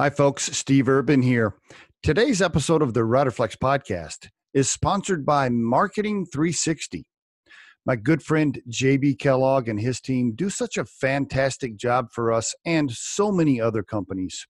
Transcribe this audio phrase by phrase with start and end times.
[0.00, 0.44] Hi, folks.
[0.56, 1.56] Steve Urban here.
[2.02, 7.04] Today's episode of the Riderflex podcast is sponsored by Marketing 360.
[7.84, 12.54] My good friend JB Kellogg and his team do such a fantastic job for us
[12.64, 14.46] and so many other companies.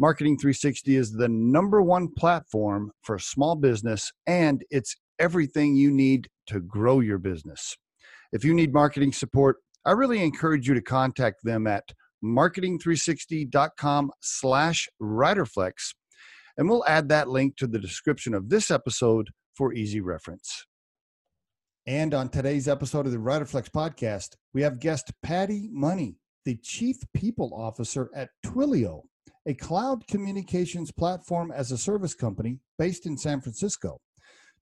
[0.00, 6.26] Marketing 360 is the number one platform for small business, and it's everything you need
[6.48, 7.76] to grow your business.
[8.32, 11.84] If you need marketing support, I really encourage you to contact them at
[12.24, 15.72] marketing360.com slash riderflex
[16.56, 20.66] and we'll add that link to the description of this episode for easy reference.
[21.86, 26.96] And on today's episode of the riderflex podcast we have guest patty money the chief
[27.14, 29.02] people officer at twilio
[29.46, 33.98] a cloud communications platform as a service company based in san francisco.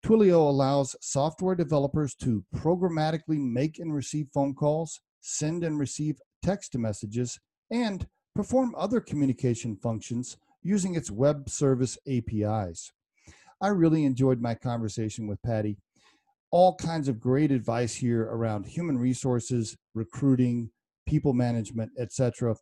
[0.05, 6.79] Twilio allows software developers to programmatically make and receive phone calls send and receive text
[6.79, 7.41] messages
[7.73, 12.93] and perform other communication functions using its web service APIs.
[13.61, 15.77] I really enjoyed my conversation with Patty.
[16.53, 20.71] All kinds of great advice here around human resources, recruiting,
[21.05, 22.55] people management, etc.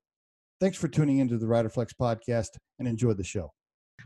[0.60, 3.52] Thanks for tuning into the Riderflex podcast and enjoy the show.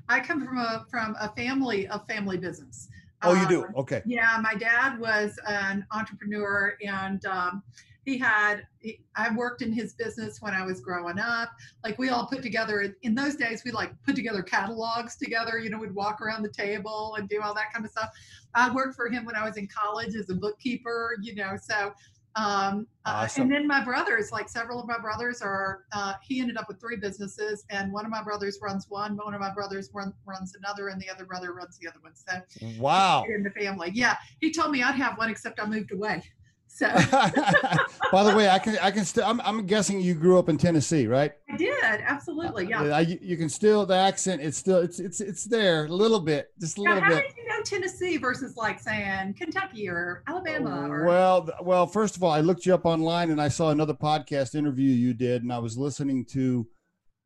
[0.08, 2.88] I come from a from a family of family business.
[3.22, 3.64] Oh, you do?
[3.64, 4.02] Um, okay.
[4.06, 7.62] Yeah, my dad was an entrepreneur, and um,
[8.08, 11.50] he had he, i worked in his business when i was growing up
[11.84, 15.68] like we all put together in those days we like put together catalogs together you
[15.68, 18.10] know we'd walk around the table and do all that kind of stuff
[18.54, 21.92] i worked for him when i was in college as a bookkeeper you know so
[22.36, 23.40] um, awesome.
[23.40, 26.68] uh, and then my brothers, like several of my brothers, are uh, he ended up
[26.68, 30.12] with three businesses, and one of my brothers runs one, one of my brothers run,
[30.24, 32.12] runs another, and the other brother runs the other one.
[32.14, 34.16] So wow, in the family, yeah.
[34.40, 36.22] He told me I'd have one, except I moved away.
[36.70, 36.86] So,
[38.12, 39.24] by the way, I can I can still.
[39.24, 41.32] I'm, I'm guessing you grew up in Tennessee, right?
[41.50, 42.82] I did, absolutely, yeah.
[42.82, 44.42] I, you can still the accent.
[44.42, 47.16] It's still it's it's it's there a little bit, just a little how bit.
[47.16, 50.88] How did you know Tennessee versus like saying Kentucky or Alabama?
[50.88, 51.06] Or...
[51.06, 54.54] Well, well, first of all, I looked you up online and I saw another podcast
[54.54, 56.66] interview you did, and I was listening to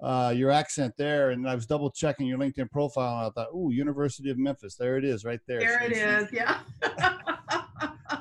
[0.01, 3.55] uh, your accent there, and I was double checking your LinkedIn profile, and I thought,
[3.55, 6.61] "Ooh, University of Memphis, there it is, right there." There so it is, yeah.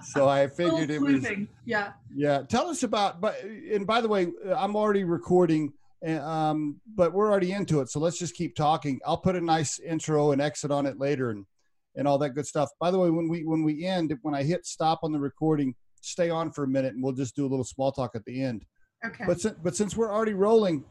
[0.03, 1.25] so I figured it was.
[1.66, 1.94] Yeah.
[2.13, 2.44] Yeah.
[2.47, 5.74] Tell us about, but and by the way, I'm already recording,
[6.06, 7.90] um, but we're already into it.
[7.90, 9.00] So let's just keep talking.
[9.06, 11.46] I'll put a nice intro and exit on it later, and
[11.96, 12.69] and all that good stuff.
[12.79, 15.75] By the way, when we when we end, when I hit stop on the recording,
[16.02, 18.41] stay on for a minute, and we'll just do a little small talk at the
[18.41, 18.66] end.
[19.06, 19.23] Okay.
[19.25, 20.85] But since, but since we're already rolling,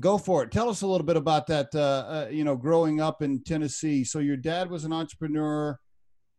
[0.00, 0.50] go for it.
[0.50, 1.68] Tell us a little bit about that.
[1.74, 4.04] Uh, uh, you know, growing up in Tennessee.
[4.04, 5.78] So your dad was an entrepreneur.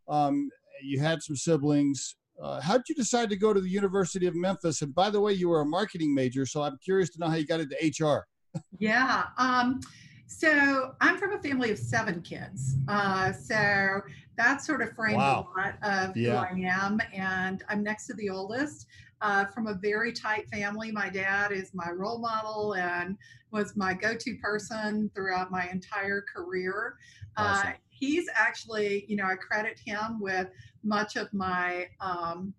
[0.08, 0.50] Um,
[0.84, 2.16] you had some siblings.
[2.42, 4.82] Uh, how did you decide to go to the University of Memphis?
[4.82, 7.36] And by the way, you were a marketing major, so I'm curious to know how
[7.36, 7.76] you got into
[8.06, 8.26] HR.
[8.80, 9.26] yeah.
[9.38, 9.80] Um,
[10.26, 12.78] so I'm from a family of seven kids.
[12.88, 14.02] Uh, so
[14.38, 15.50] that sort of framed wow.
[15.56, 16.46] a lot of yeah.
[16.46, 17.00] who I am.
[17.14, 18.88] And I'm next to the oldest.
[19.22, 20.92] Uh, from a very tight family.
[20.92, 23.16] My dad is my role model and
[23.52, 26.96] was my go to person throughout my entire career.
[27.38, 27.68] Uh, awesome.
[27.68, 30.48] Uh, he's actually, you know, I credit him with
[30.84, 32.54] much of my um,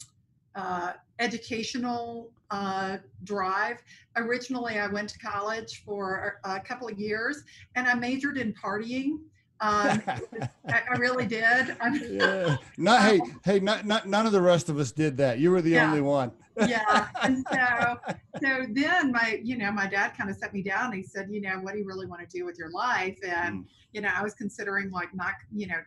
[0.54, 3.78] uh, educational uh, drive.
[4.16, 7.42] Originally, I went to college for a, couple of years
[7.74, 9.20] and I majored in partying.
[9.60, 10.02] Um,
[10.68, 11.76] I, I, really did.
[12.10, 12.56] yeah.
[12.76, 15.38] Not hey hey not, not none of the rest of us did that.
[15.38, 15.86] You were the yeah.
[15.86, 16.32] only one.
[16.66, 17.96] yeah, and so
[18.42, 20.92] so then my you know my dad kind of set me down.
[20.92, 23.16] he said, you know, what do you really want to do with your life?
[23.24, 23.66] And mm.
[23.92, 25.78] you know, I was considering like not you know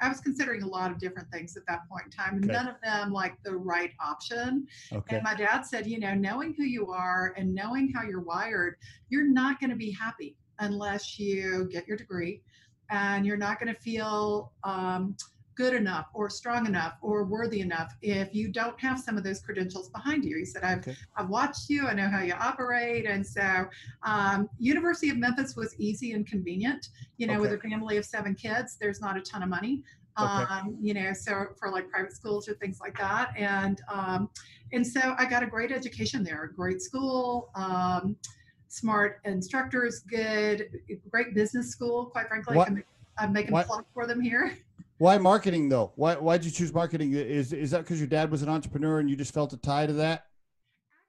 [0.00, 2.52] I, was considering a lot of different things at that point in time, and okay.
[2.52, 4.66] none of them like the right option.
[4.92, 5.16] Okay.
[5.16, 8.76] And my dad said, you know, knowing who you are and knowing how you're wired,
[9.08, 12.42] you're not going to be happy unless you get your degree,
[12.90, 15.16] and you're not going to feel um,
[15.60, 19.42] good enough or strong enough or worthy enough if you don't have some of those
[19.42, 20.38] credentials behind you.
[20.38, 20.96] He said, I've, okay.
[21.16, 23.04] I've watched you, I know how you operate.
[23.04, 23.66] And so
[24.02, 26.88] um, University of Memphis was easy and convenient.
[27.18, 27.42] You know, okay.
[27.42, 29.82] with a family of seven kids, there's not a ton of money.
[30.18, 30.44] Okay.
[30.50, 33.34] Um, you know, so for like private schools or things like that.
[33.36, 34.30] And um,
[34.72, 38.16] and so I got a great education there, great school, um,
[38.68, 40.70] smart instructors, good,
[41.10, 42.56] great business school, quite frankly.
[42.56, 42.68] What?
[42.68, 42.82] I'm,
[43.18, 43.66] I'm making what?
[43.66, 44.56] a plug for them here.
[45.00, 45.92] Why marketing though?
[45.96, 47.14] Why why did you choose marketing?
[47.14, 49.86] Is is that because your dad was an entrepreneur and you just felt a tie
[49.86, 50.26] to that?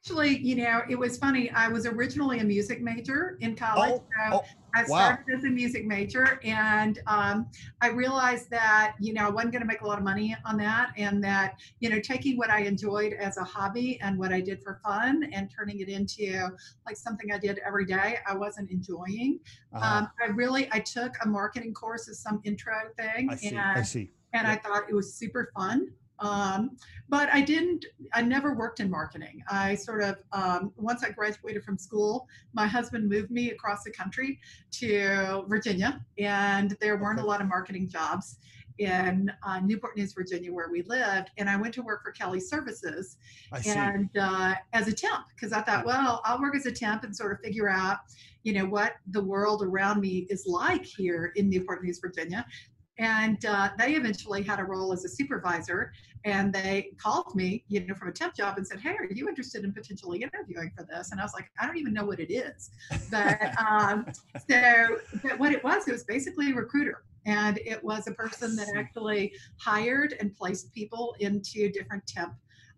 [0.04, 1.50] Actually, you know, it was funny.
[1.52, 3.94] I was originally a music major in college.
[3.94, 4.44] Oh, so oh,
[4.74, 4.88] I wow.
[4.88, 7.48] started as a music major, and um,
[7.82, 10.58] I realized that you know I wasn't going to make a lot of money on
[10.58, 14.42] that, and that you know taking what I enjoyed as a hobby and what I
[14.42, 16.50] did for fun and turning it into
[16.86, 19.40] like something I did every day, I wasn't enjoying.
[19.74, 19.98] Uh-huh.
[19.98, 23.48] Um, I really I took a marketing course as some intro thing, I see.
[23.50, 24.12] and I see.
[24.34, 25.90] and I thought it was super fun.
[26.22, 26.78] Um,
[27.10, 29.44] but I didn't, I never worked in marketing.
[29.50, 33.92] I sort of, um, once I graduated from school, my husband moved me across the
[33.92, 34.40] country
[34.72, 38.38] to Virginia, and there weren't a lot of marketing jobs
[38.78, 41.30] in uh, Newport News, Virginia, where we lived.
[41.38, 43.18] And I went to work for Kelly Services
[43.76, 47.16] and uh, as a temp because I thought, well, I'll work as a temp and
[47.16, 48.00] sort of figure out,
[48.44, 52.46] you know, what the world around me is like here in Newport News, Virginia.
[53.02, 55.92] And uh, they eventually had a role as a supervisor,
[56.24, 59.28] and they called me, you know, from a temp job and said, "Hey, are you
[59.28, 62.20] interested in potentially interviewing for this?" And I was like, "I don't even know what
[62.20, 62.70] it is."
[63.10, 64.06] But um,
[64.50, 68.56] so, but what it was, it was basically a recruiter, and it was a person
[68.58, 72.34] that actually hired and placed people into different temp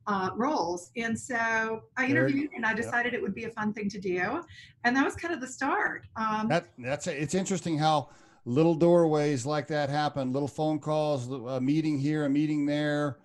[0.07, 0.89] uh, roles.
[0.95, 2.77] And so I interviewed and I Yep.
[2.77, 4.41] decided it would be a fun thing to do.
[4.85, 6.05] And that was kind of the start.
[6.15, 8.09] Um, That that's it's interesting how
[8.45, 10.31] little doorways like that happen.
[10.33, 13.17] Little phone calls, a meeting here, a meeting there,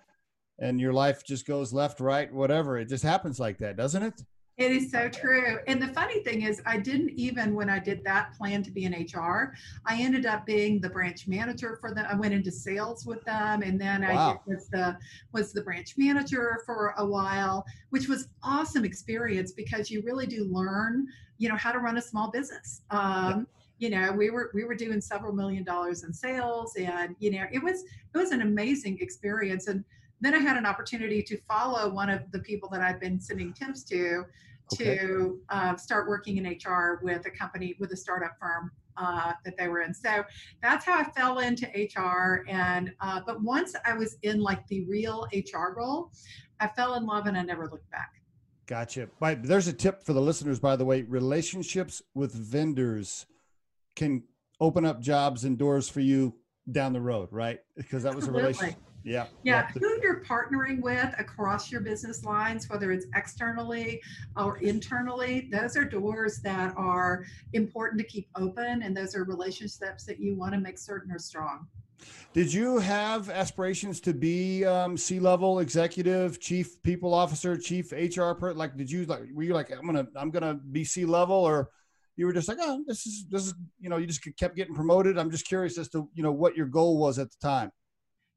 [0.59, 2.77] and your life just goes left, right, whatever.
[2.77, 4.23] It just happens like that, doesn't it?
[4.57, 5.57] it is so true.
[5.67, 8.83] And the funny thing is, I didn't even, when I did that, plan to be
[8.83, 9.53] in HR.
[9.85, 12.05] I ended up being the branch manager for them.
[12.09, 14.41] I went into sales with them, and then I Wow.
[14.45, 14.97] did, was the
[15.31, 20.43] was the branch manager for a while, which was awesome experience because you really do
[20.51, 21.07] learn,
[21.37, 22.81] you know, how to run a small business.
[22.91, 23.47] Um,
[23.79, 27.45] you know we were we were doing several million dollars in sales and you know
[27.51, 27.83] it was
[28.13, 29.83] it was an amazing experience and
[30.21, 33.53] then i had an opportunity to follow one of the people that i've been sending
[33.53, 34.23] temps to
[34.71, 34.97] Okay.
[34.99, 39.57] to uh, start working in hr with a company with a startup firm uh, that
[39.57, 40.23] they were in so
[40.61, 41.65] that's how i fell into
[41.97, 46.11] hr and uh, but once i was in like the real hr role
[46.59, 48.11] i fell in love and i never looked back
[48.67, 49.09] Gotcha.
[49.19, 51.01] but there's a tip for the listeners, by the way.
[51.01, 53.25] Relationships with vendors
[53.99, 54.23] can
[54.61, 56.33] open up jobs and doors for you
[56.71, 57.59] down the road, right?
[57.75, 58.77] Because that was a relationship.
[59.03, 59.27] Yeah.
[59.43, 64.01] Yeah, who you're partnering with across your business lines, whether it's externally
[64.35, 70.03] or internally, those are doors that are important to keep open, and those are relationships
[70.05, 71.67] that you want to make certain are strong.
[72.33, 78.57] Did you have aspirations to be um, C-level executive, chief people officer, chief HR person?
[78.57, 79.23] Like, did you like?
[79.33, 81.69] Were you like, I'm gonna, I'm gonna be C-level, or
[82.19, 84.75] you were just like, oh, this is, this is, you know, you just kept getting
[84.75, 85.17] promoted.
[85.17, 87.71] I'm just curious as to, you know, what your goal was at the time.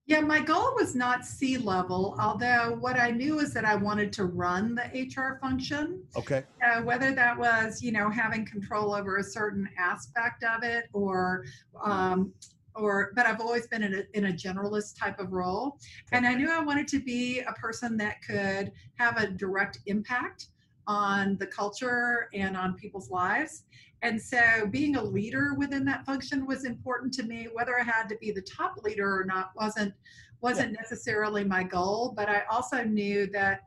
[0.06, 4.12] Yeah, my goal was not C level, although what I knew is that I wanted
[4.14, 6.04] to run the HR function.
[6.16, 6.44] Okay.
[6.64, 11.44] uh, whether that was you know having control over a certain aspect of it or
[11.84, 12.32] um,
[12.74, 15.76] or but i've always been in a, in a generalist type of role
[16.12, 20.48] and i knew i wanted to be a person that could have a direct impact
[20.86, 23.64] on the culture and on people's lives
[24.02, 28.08] and so being a leader within that function was important to me whether i had
[28.08, 29.92] to be the top leader or not wasn't
[30.40, 33.62] wasn't necessarily my goal but i also knew that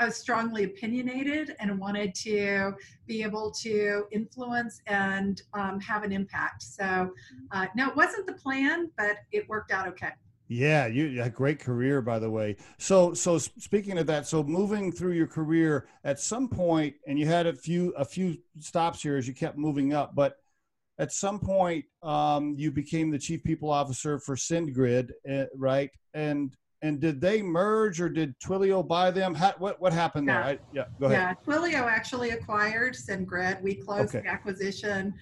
[0.00, 2.72] I was strongly opinionated and wanted to
[3.06, 6.62] be able to influence and um, have an impact.
[6.62, 7.10] So,
[7.52, 10.12] uh, no, it wasn't the plan, but it worked out okay.
[10.50, 12.56] Yeah, you had a great career, by the way.
[12.76, 17.24] So, so speaking of that, so moving through your career, at some point, and you
[17.26, 20.38] had a few a few stops here as you kept moving up, but
[20.98, 25.90] at some point, um, you became the chief people officer for SendGrid, uh, right?
[26.14, 29.36] And and did they merge or did Twilio buy them?
[29.36, 30.40] How, what what happened there?
[30.40, 30.46] Yeah.
[30.46, 31.36] I, yeah, go ahead.
[31.46, 33.62] Yeah, Twilio actually acquired SendGrid.
[33.62, 34.24] We closed Okay.
[34.24, 35.14] the acquisition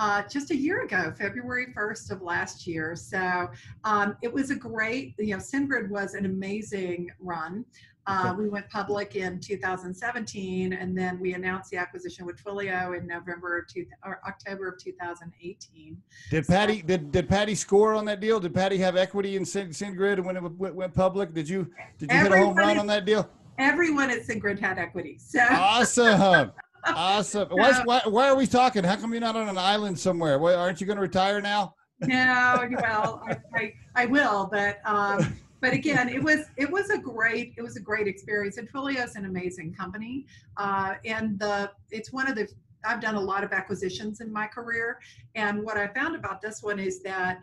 [0.00, 2.96] uh, just a year ago, February 1st of last year.
[2.96, 3.50] So
[3.84, 7.66] um, it was a great, you know, SendGrid was an amazing run.
[8.06, 13.06] Uh, We went public in 2017, and then we announced the acquisition with Twilio in
[13.06, 15.96] November of two, or October of 2018.
[16.30, 18.40] Did Patty did did Patty score on that deal?
[18.40, 21.34] Did Patty have equity in Send, SendGrid when it went, went public?
[21.34, 23.28] Did you did you hit a home run on that deal?
[23.58, 25.18] Everyone at SendGrid had equity.
[25.20, 26.52] So Awesome.
[26.84, 27.48] Awesome.
[27.50, 28.84] Why, why, why are we talking?
[28.84, 30.38] How come you're not on an island somewhere?
[30.38, 31.74] Why, aren't you going to retire now?
[32.00, 36.98] no, well, I, I, I will, but um, but again, it was it was a
[36.98, 38.56] great it was a great experience.
[38.56, 42.48] And Twilio is an amazing company, uh, and the it's one of the
[42.84, 44.98] I've done a lot of acquisitions in my career,
[45.34, 47.42] and what I found about this one is that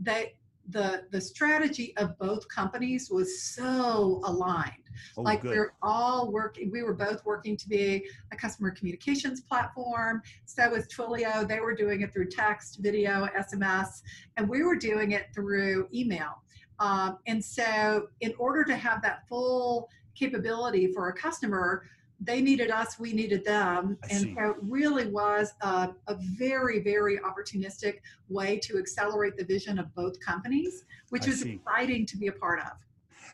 [0.00, 0.34] they
[0.70, 5.50] the the strategy of both companies was so aligned Oh, like good.
[5.50, 10.88] we're all working we were both working to be a customer communications platform so with
[10.88, 14.02] twilio they were doing it through text video sms
[14.36, 16.42] and we were doing it through email
[16.80, 21.84] um, and so in order to have that full capability for a customer
[22.20, 24.34] they needed us we needed them I and see.
[24.34, 29.94] so it really was a, a very very opportunistic way to accelerate the vision of
[29.94, 31.52] both companies which I was see.
[31.52, 32.72] exciting to be a part of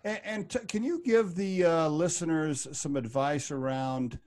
[0.04, 4.18] And, and t- can you give the uh, listeners some advice around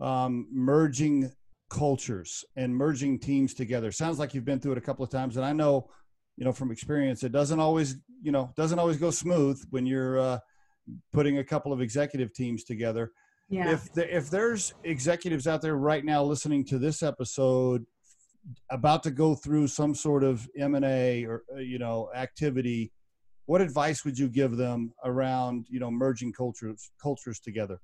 [0.00, 1.30] um, merging
[1.70, 3.92] cultures and merging teams together?
[3.92, 5.88] Sounds like you've been through it a couple of times, and I know,
[6.36, 10.18] you know, from experience, it doesn't always, you know, doesn't always go smooth when you're
[10.18, 10.38] uh,
[11.12, 13.12] putting a couple of executive teams together.
[13.48, 17.84] yeah If the, if there's executives out there right now listening to this episode,
[18.70, 22.90] about to go through some sort of M and A or uh, you know activity,
[23.50, 27.80] what advice would you give them around you know merging cultures cultures together?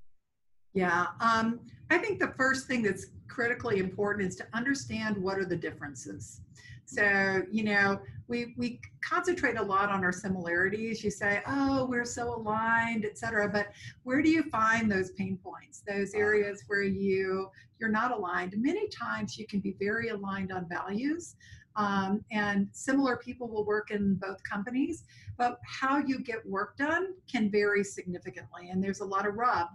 [0.75, 1.59] Yeah, um,
[1.91, 6.41] I think the first thing that's critically important is to understand what are the differences.
[6.85, 11.03] So, you know, we, we concentrate a lot on our similarities.
[11.03, 13.49] You say, oh, we're so aligned, etc.
[13.49, 13.73] But
[14.05, 18.55] where do you find those pain points, those areas where you, you're not aligned?
[18.57, 21.35] Many times you can be very aligned on values.
[21.77, 25.05] Um, and similar people will work in both companies,
[25.37, 28.71] but how you get work done can vary significantly.
[28.71, 29.69] And there's a lot of rub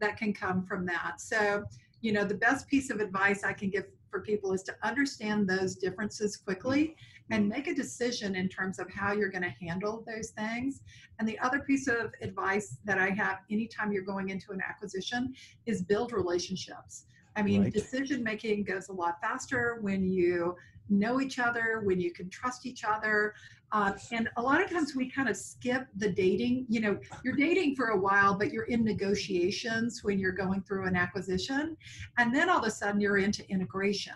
[0.00, 1.20] that can come from that.
[1.20, 1.64] So,
[2.00, 5.48] you know, the best piece of advice I can give for people is to understand
[5.48, 6.96] those differences quickly
[7.30, 10.82] and make a decision in terms of how you're going to handle those things.
[11.18, 15.34] And the other piece of advice that I have anytime you're going into an acquisition
[15.66, 17.06] is build relationships.
[17.36, 17.72] I mean, Right.
[17.72, 20.54] decision making goes a lot faster when you
[20.88, 23.34] know each other, when you can trust each other.
[23.72, 26.66] Uh, and a lot of times we kind of skip the dating.
[26.68, 30.86] You know, you're dating for a while, but you're in negotiations when you're going through
[30.86, 31.76] an acquisition.
[32.18, 34.14] And then all of a sudden you're into integration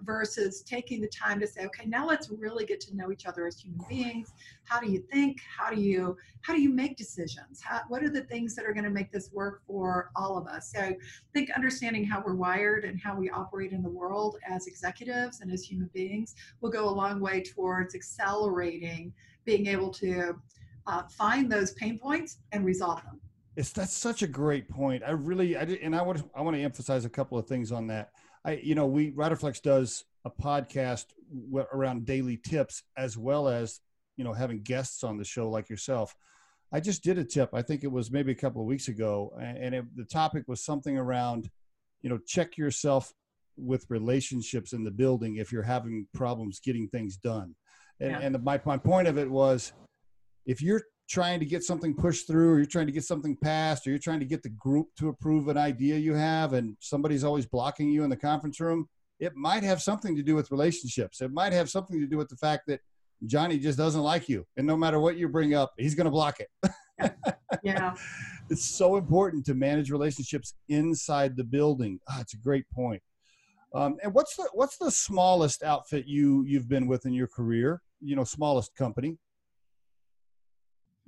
[0.00, 3.46] versus taking the time to say, okay, now let's really get to know each other
[3.46, 4.32] as human beings.
[4.64, 5.38] How do you think?
[5.56, 7.62] How do you how do you make decisions?
[7.62, 10.46] How, what are the things that are going to make this work for all of
[10.46, 10.72] us?
[10.74, 10.96] So I
[11.32, 15.50] think understanding how we're wired and how we operate in the world as executives and
[15.50, 19.12] as human beings will go a long way towards accelerating
[19.46, 20.34] being able to
[20.86, 23.20] uh, find those pain points and resolve them.
[23.56, 25.02] It's that's such a great point.
[25.06, 27.70] I really, I did, and I would, I want to emphasize a couple of things
[27.70, 28.10] on that.
[28.44, 31.06] I, you know, we Riderflex does a podcast
[31.50, 33.80] w- around daily tips as well as
[34.16, 36.14] you know having guests on the show like yourself.
[36.72, 37.50] I just did a tip.
[37.52, 40.64] I think it was maybe a couple of weeks ago, and it, the topic was
[40.64, 41.48] something around,
[42.02, 43.12] you know, check yourself
[43.56, 47.54] with relationships in the building if you're having problems getting things done.
[48.00, 48.18] And, Yeah.
[48.20, 49.72] and my my point of it was,
[50.46, 53.86] if you're trying to get something pushed through or you're trying to get something passed
[53.86, 57.24] or you're trying to get the group to approve an idea you have and somebody's
[57.24, 58.88] always blocking you in the conference room
[59.20, 61.20] it might have something to do with relationships.
[61.20, 62.80] It might have something to do with the fact that
[63.26, 66.10] johnny just doesn't like you and no matter what you bring up he's going to
[66.10, 66.48] block it.
[67.62, 67.94] Yeah.
[68.50, 71.98] it's so important to manage relationships inside the building.
[72.08, 73.02] Ah, it's a great point.
[73.74, 77.80] Um, and what's the what's the smallest outfit you you've been with in your career?
[78.00, 79.16] You know smallest company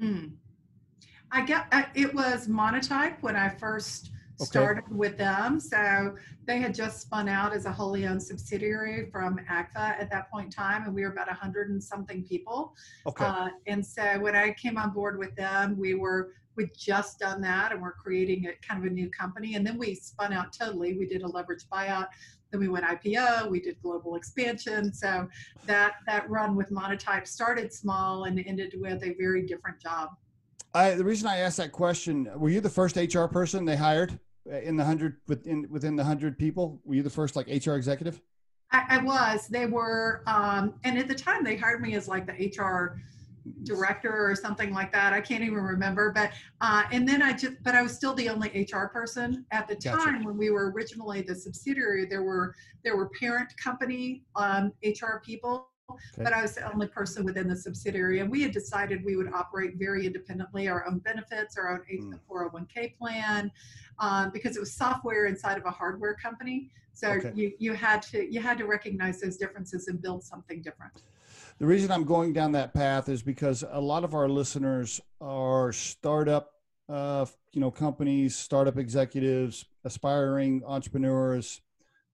[0.00, 0.26] Hmm.
[1.32, 4.44] I uh, it was Monotype when I first Okay.
[4.44, 5.58] started with them.
[5.58, 6.14] So
[6.44, 10.46] they had just spun out as a wholly owned subsidiary from Agfa at that point
[10.46, 12.74] in time, and we were about a hundred and something people.
[13.06, 17.18] okay Uh, and so when I came on board with them, we were we'd just
[17.18, 19.54] done that, and we're creating a kind of a new company.
[19.54, 20.96] And then we spun out totally.
[20.98, 22.08] We did a leverage buyout.
[22.50, 23.50] Then we went IPO.
[23.50, 24.92] We did global expansion.
[24.92, 25.28] So
[25.66, 30.10] that that run with Monotype started small and ended with a very different job.
[30.74, 34.18] I, the reason I asked that question, were you the first HR person they hired
[34.50, 36.80] in the hundred within within the hundred people?
[36.84, 38.20] Were you the first like HR executive?
[38.72, 39.46] I, I was.
[39.48, 43.00] They were, um, and at the time they hired me as like the HR
[43.62, 45.12] director or something like that.
[45.12, 46.10] I can't even remember.
[46.12, 49.68] But uh, and then I just, but I was still the only HR person at
[49.68, 50.04] the Gotcha.
[50.04, 52.06] time when we were originally the subsidiary.
[52.06, 55.68] There were there were parent company um, HR people.
[55.90, 56.24] Okay.
[56.24, 59.32] But I was the only person within the subsidiary, and we had decided we would
[59.32, 62.18] operate very independently, our own benefits, our own Mm.
[62.28, 63.52] 401k plan,
[64.00, 66.70] um, because it was software inside of a hardware company.
[66.92, 67.32] So Okay.
[67.34, 71.02] you you had to you had to recognize those differences and build something different.
[71.58, 75.72] The reason I'm going down that path is because a lot of our listeners are
[75.72, 76.52] startup,
[76.88, 81.60] uh, you know, companies, startup executives, aspiring entrepreneurs,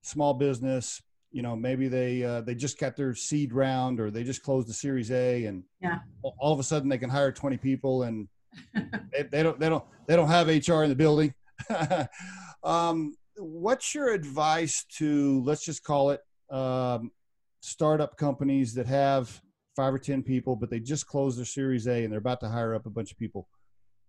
[0.01, 1.01] small business.
[1.33, 4.69] You know, maybe they uh, they just got their seed round or they just closed
[4.69, 5.97] the Series A, and Yeah.
[6.21, 8.29] all of a sudden they can hire 20 people and
[9.11, 11.33] they, they, don't they don't they don't have hr in the building.
[12.63, 17.11] Um, what's your advice to let's just call it um,
[17.61, 19.41] startup companies that have
[19.75, 22.47] five or ten people but they just closed their series a and they're about to
[22.47, 23.49] hire up a bunch of people?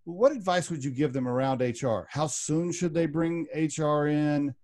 [0.05, 3.47] What advice would you give them around hr how soon should they bring
[3.79, 4.55] hr in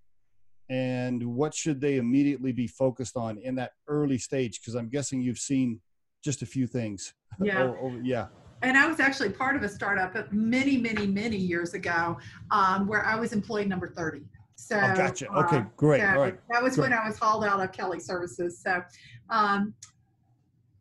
[0.70, 5.20] and what should they immediately be focused on in that early stage because i'm guessing
[5.20, 5.80] you've seen
[6.24, 7.12] just a few things
[7.42, 8.26] yeah oh, oh, yeah
[8.62, 12.18] and I was actually part of a startup many, many, many years ago
[12.50, 14.22] um, where I was employee number 30.
[14.56, 15.26] So, oh, gotcha.
[15.32, 16.00] Okay, uh, great.
[16.02, 16.38] So All right.
[16.50, 16.90] That was great.
[16.90, 18.60] when I was hauled out of Kelly Services.
[18.62, 18.82] So,
[19.30, 19.74] um,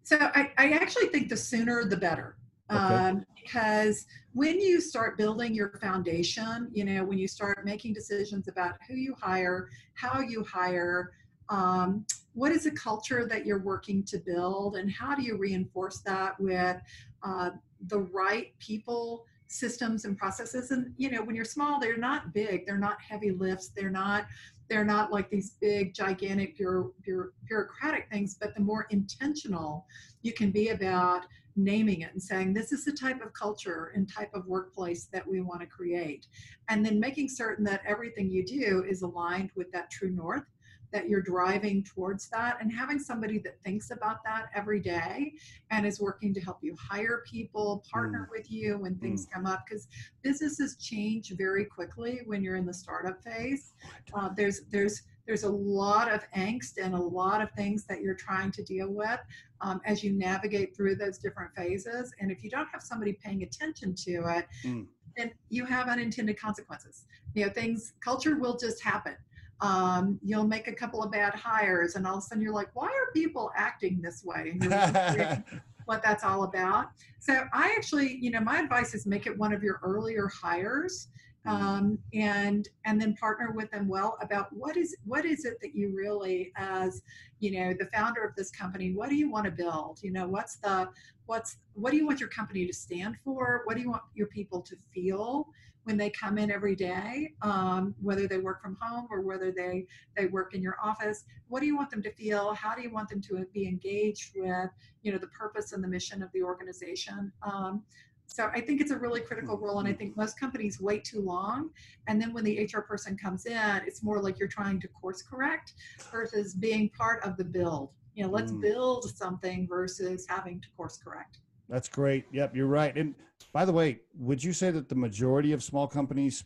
[0.03, 2.35] so I, I actually think the sooner the better.
[2.69, 8.47] Um, because when you start building your foundation, you know, when you start making decisions
[8.47, 11.11] about who you hire, how you hire,
[11.49, 15.99] um, what is the culture that you're working to build, and how do you reinforce
[16.01, 16.77] that with
[17.23, 17.51] uh,
[17.87, 20.69] the right people systems and processes?
[20.69, 24.27] And you know when you're small they're not big they're not heavy lifts they're not
[24.69, 29.87] they're not like these big gigantic bureau, bureau, bureaucratic things but the more intentional
[30.21, 31.25] you can be about
[31.63, 35.27] naming it and saying this is the type of culture and type of workplace that
[35.27, 36.27] we want to create
[36.69, 40.45] and then making certain that everything you do is aligned with that true north
[40.91, 45.33] that you're driving towards that and having somebody that thinks about that every day
[45.71, 48.37] and is working to help you hire people partner mm.
[48.37, 49.31] with you when things mm.
[49.31, 49.87] come up because
[50.23, 53.73] businesses change very quickly when you're in the startup phase
[54.13, 58.15] uh, there's there's there's a lot of angst and a lot of things that you're
[58.15, 59.19] trying to deal with
[59.61, 62.11] um, as you navigate through those different phases.
[62.19, 64.87] And if you don't have somebody paying attention to it mm.
[65.15, 67.05] then you have unintended consequences.
[67.35, 69.15] You know things culture will just happen.
[69.61, 72.69] Um, you'll make a couple of bad hires and all of a sudden you're like
[72.73, 74.57] why are people acting this way?
[74.59, 75.43] And
[75.85, 76.87] what that's all about.
[77.19, 81.09] So i actually you know my advice is make it one of your earlier hires
[81.49, 85.75] um, and and then partner with them well about what is what is it that
[85.75, 87.01] you really as
[87.39, 90.27] you know the founder of this company what do you want to build you know
[90.27, 90.87] what's the
[91.25, 94.27] what's what do you want your company to stand for what do you want your
[94.27, 95.47] people to feel
[95.83, 99.87] when they come in every day, um, whether they work from home or whether they,
[100.15, 101.23] they work in your office.
[101.47, 102.53] What do you want them to feel?
[102.53, 104.69] How do you want them to be engaged with,
[105.01, 107.31] you know, the purpose and the mission of the organization?
[107.41, 107.81] Um,
[108.29, 111.19] so I think it's a really critical role, and I think most companies wait too
[111.19, 111.71] long.
[112.07, 115.23] And then when the HR person comes in, it's more like you're trying to course
[115.23, 115.73] correct
[116.11, 117.89] versus being part of the build.
[118.13, 118.61] You know, let's mm.
[118.61, 121.39] build something versus having to course correct.
[121.67, 122.25] That's great.
[122.31, 122.95] Yep, you're right.
[122.95, 123.15] And
[123.51, 126.43] by the way, would you say that the majority of small companies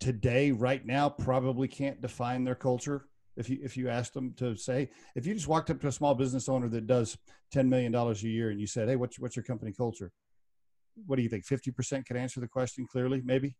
[0.00, 3.06] today, right now, probably can't define their culture?
[3.36, 5.92] If you if you asked them to say, if you just walked up to a
[5.92, 7.16] small business owner that does
[7.50, 10.12] ten million dollars a year and you said, "Hey, what's what's your company culture?"
[11.06, 11.44] What do you think?
[11.44, 13.56] Fifty percent could answer the question clearly, maybe.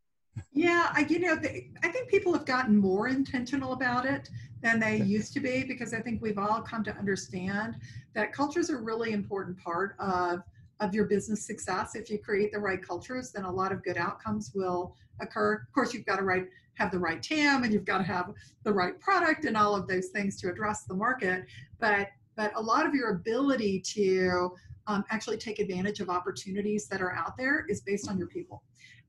[0.53, 4.29] Yeah, I you know they, I think people have gotten more intentional about it
[4.63, 7.77] than they used to be because I think we've all come to understand
[8.15, 10.43] that culture is a really important part of
[10.81, 11.95] of your business success.
[11.95, 15.55] If you create the right cultures, then a lot of good outcomes will occur.
[15.55, 18.33] Of course, you've got to right, have the right TAM and you've got to have
[18.65, 21.45] the right product and all of those things to address the market.
[21.79, 24.53] But but a lot of your ability to
[24.91, 28.63] um, actually take advantage of opportunities that are out there is based on your people.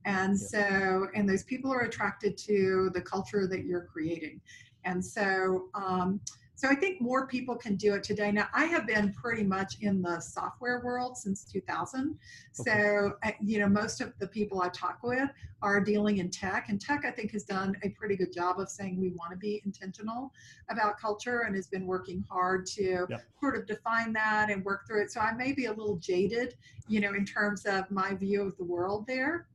[0.06, 4.42] And so, and those people are attracted to the culture that you're creating.
[4.84, 6.20] And so, um,
[6.62, 8.32] so I think more people can do it today.
[8.32, 12.20] Now, I have been pretty much in the software world since 2000.
[12.60, 12.72] Okay.
[12.72, 15.28] So, uh, you know, most of the people I talk with
[15.64, 18.70] are dealing in tech, and tech, I think, has done a pretty good job of
[18.70, 20.32] saying we want to be intentional
[20.70, 23.18] about culture and has been working hard to yeah.
[23.40, 25.12] sort of define that and work through it.
[25.12, 26.54] So I may be a little jaded,
[26.88, 29.48] you know, in terms of my view of the world there.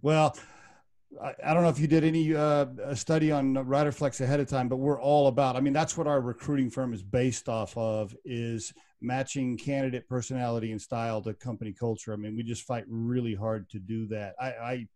[0.00, 0.36] Well,
[1.22, 4.76] I, don't know if you did any uh, study on RiderFlex ahead of time, but
[4.76, 5.56] we're all about.
[5.56, 10.72] I mean, that's what our recruiting firm is based off of is matching candidate personality
[10.72, 12.12] and style to company culture.
[12.12, 14.34] I mean, we just fight really hard to do that.
[14.40, 14.88] I, I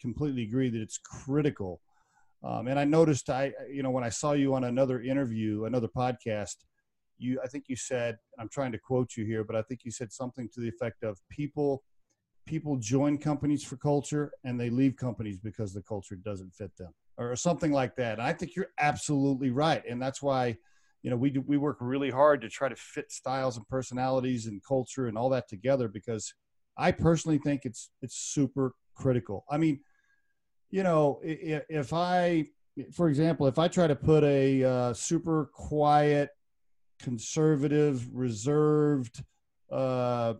[0.00, 1.80] completely agree that it's critical.
[2.42, 5.88] Um, and I noticed, I you know, when I saw you on another interview, another
[5.88, 6.56] podcast,
[7.16, 9.90] you I think you said, I'm trying to quote you here, but I think you
[9.90, 11.82] said something to the effect of people
[12.46, 16.92] people join companies for culture and they leave companies because the culture doesn't fit them
[17.16, 18.20] or something like that.
[18.20, 19.82] I think you're absolutely right.
[19.88, 20.56] And that's why,
[21.02, 24.46] you know, we do, we work really hard to try to fit styles and personalities
[24.46, 26.34] and culture and all that together because
[26.76, 29.44] I personally think it's, it's super critical.
[29.50, 29.80] I mean,
[30.70, 32.46] you know, if I,
[32.92, 36.30] for example, if I try to put a uh, super quiet,
[36.98, 39.22] conservative, reserved,
[39.70, 40.34] uh,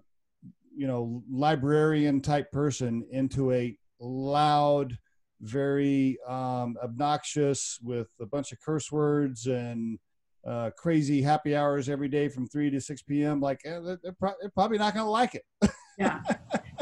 [0.77, 4.97] you know librarian type person into a loud
[5.41, 9.99] very um, obnoxious with a bunch of curse words and
[10.47, 14.35] uh, crazy happy hours every day from 3 to 6 p.m like eh, they're, pro-
[14.41, 15.45] they're probably not going to like it.
[15.97, 16.23] Yeah.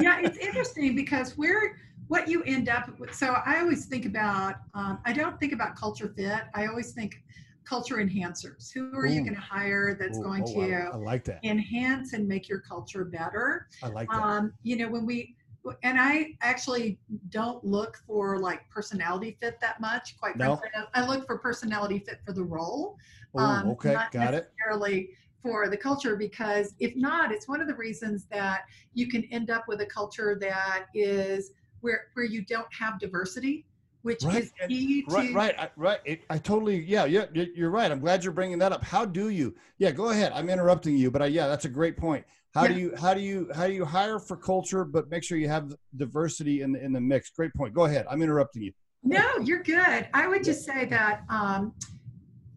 [0.00, 1.76] Yeah it's interesting because we're
[2.08, 5.76] what you end up with so i always think about um, i don't think about
[5.76, 6.44] culture fit.
[6.54, 7.22] I always think
[7.64, 9.10] culture enhancers who are Ooh.
[9.10, 12.26] you going to hire that's Ooh, going oh, to I, I, like that enhance and
[12.26, 15.36] make your culture better i like that um, you know when we
[15.82, 16.98] and I actually
[17.28, 20.16] don't look for like personality fit that much.
[20.18, 20.56] Quite no.
[20.56, 22.96] frankly, I look for personality fit for the role.
[23.36, 24.50] Ooh, um, okay, got it.
[24.58, 28.62] Necessarily for the culture, because if not, it's one of the reasons that
[28.94, 33.66] you can end up with a culture that is where where you don't have diversity
[34.02, 34.42] which right.
[34.42, 38.00] is key to right right I, right it, I totally yeah yeah you're right i'm
[38.00, 38.84] glad you're bringing that up.
[38.84, 41.96] How do you yeah go ahead i'm interrupting you but I, yeah that's a great
[41.96, 42.24] point.
[42.54, 42.68] How yeah.
[42.68, 45.48] do you how do you how do you hire for culture but make sure you
[45.48, 47.30] have diversity in the in the mix?
[47.30, 48.72] Great point go ahead i'm interrupting you.
[49.02, 50.08] No you're good.
[50.12, 51.72] I would just say that um,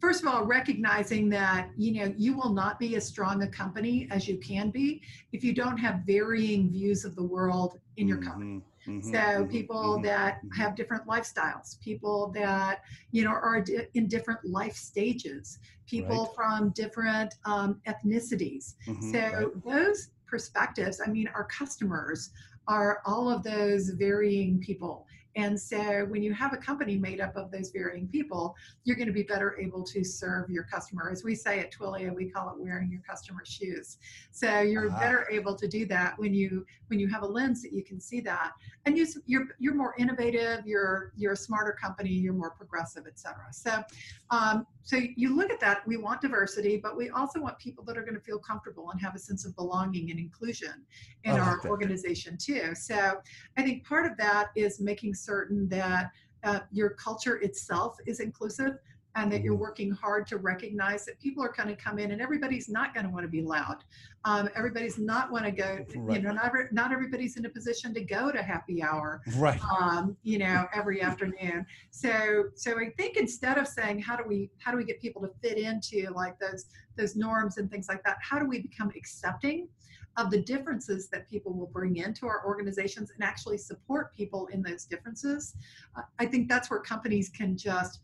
[0.06, 4.08] first of all recognizing that you know you will not be as strong a company
[4.12, 8.22] as you can be if you don't have varying views of the world in your
[8.22, 9.02] company mm-hmm.
[9.02, 10.62] So mm-hmm, people mm-hmm, that mm-hmm.
[10.62, 16.36] have different lifestyles, people that you know are in different life stages, people right.
[16.36, 18.76] from different um, ethnicities.
[18.88, 19.66] Mm-hmm, so right.
[19.66, 22.32] those perspectives, I mean, our customers
[22.68, 25.06] are all of those varying people.
[25.36, 29.08] And so when you have a company made up of those varying people, you're going
[29.08, 31.10] to be better able to serve your customer.
[31.12, 33.98] As we say at Twilio, we call it wearing your customer's shoes.
[34.32, 35.00] So you're uh-huh.
[35.00, 38.00] better able to do that when you when you have a lens that you can
[38.00, 38.52] see that.
[38.86, 43.20] And you, you're you're more innovative, you're you're a smarter company, you're more progressive, et
[43.20, 43.48] cetera.
[43.52, 43.84] So
[44.30, 47.98] um, so you look at that, we want diversity, but we also want people that
[47.98, 50.86] are going to feel comfortable and have a sense of belonging and inclusion
[51.24, 52.76] in our organization too.
[52.76, 53.16] So
[53.58, 56.12] I think part of that is making certain that
[56.44, 58.78] uh, your culture itself is inclusive
[59.16, 59.62] and that you're mm-hmm.
[59.62, 63.06] working hard to recognize that people are going to come in and everybody's not going
[63.06, 63.78] to want to be loud.
[64.26, 66.18] Um, everybody's not want to go, right.
[66.18, 69.60] you know, not, not everybody's in a position to go to happy hour, right.
[69.64, 71.66] um, you know, every afternoon.
[71.92, 75.22] So, so I think instead of saying, how do we, how do we get people
[75.22, 76.66] to fit into like those,
[76.98, 79.68] those norms and things like that, how do we become accepting
[80.18, 84.62] of the differences that people will bring into our organizations and actually support people in
[84.62, 85.56] those differences.
[85.96, 88.00] Uh, I think that's where companies can just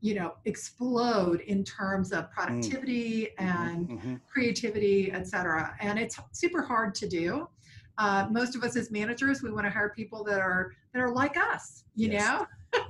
[0.00, 3.44] you know explode in terms of productivity mm.
[3.44, 4.14] and mm-hmm.
[4.30, 7.48] creativity etc and it's super hard to do
[7.98, 11.12] uh, most of us as managers we want to hire people that are that are
[11.12, 12.26] like us you yes.
[12.26, 12.46] know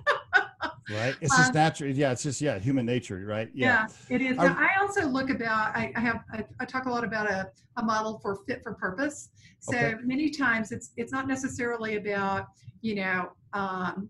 [0.90, 4.20] right it's just um, natural yeah it's just yeah human nature right yeah, yeah it
[4.20, 7.30] is Our, i also look about i, I have I, I, talk a lot about
[7.30, 9.94] a, a model for fit for purpose so okay.
[10.02, 12.46] many times it's it's not necessarily about
[12.80, 14.08] you know um,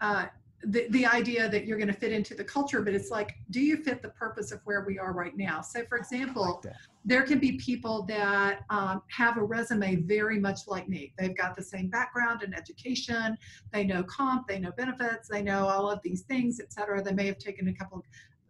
[0.00, 0.26] uh,
[0.64, 3.60] the, the idea that you're going to fit into the culture, but it's like, do
[3.60, 5.60] you fit the purpose of where we are right now?
[5.60, 10.66] So, for example, like there can be people that um, have a resume very much
[10.66, 11.12] like me.
[11.16, 13.38] They've got the same background and education.
[13.72, 17.02] They know comp, they know benefits, they know all of these things, et cetera.
[17.02, 18.04] They may have taken a couple of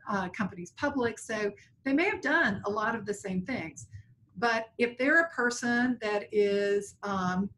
[0.08, 1.18] uh, companies public.
[1.18, 1.52] So,
[1.84, 3.86] they may have done a lot of the same things.
[4.36, 7.50] But if they're a person that is, um,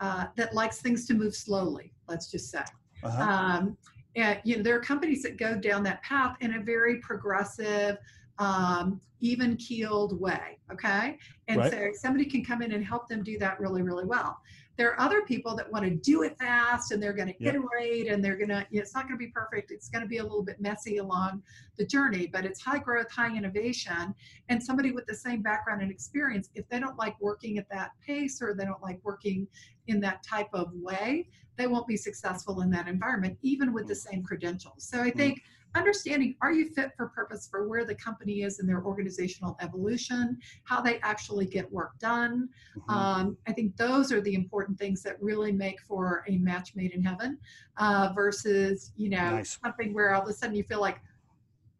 [0.00, 2.62] uh, that likes things to move slowly, let's just say,
[3.02, 3.22] uh-huh.
[3.22, 3.76] Um,
[4.16, 7.98] and you know, there are companies that go down that path in a very progressive,
[8.38, 10.58] um, even keeled way.
[10.72, 11.18] Okay.
[11.48, 11.70] And right.
[11.70, 14.40] so somebody can come in and help them do that really, really well.
[14.78, 17.54] There are other people that want to do it fast and they're going to yep.
[17.54, 19.72] iterate and they're going to, you know, it's not going to be perfect.
[19.72, 21.42] It's going to be a little bit messy along
[21.76, 24.14] the journey, but it's high growth, high innovation.
[24.48, 27.90] And somebody with the same background and experience, if they don't like working at that
[28.06, 29.48] pace or they don't like working
[29.88, 33.94] in that type of way, they won't be successful in that environment, even with the
[33.94, 34.10] mm.
[34.10, 34.84] same credentials.
[34.84, 35.16] So I mm.
[35.16, 35.42] think
[35.78, 40.38] understanding are you fit for purpose for where the company is in their organizational evolution,
[40.64, 42.48] how they actually get work done.
[42.76, 42.90] Mm-hmm.
[42.90, 46.92] Um, I think those are the important things that really make for a match made
[46.92, 47.38] in heaven
[47.76, 49.58] uh, versus, you know, nice.
[49.62, 51.00] something where all of a sudden you feel like,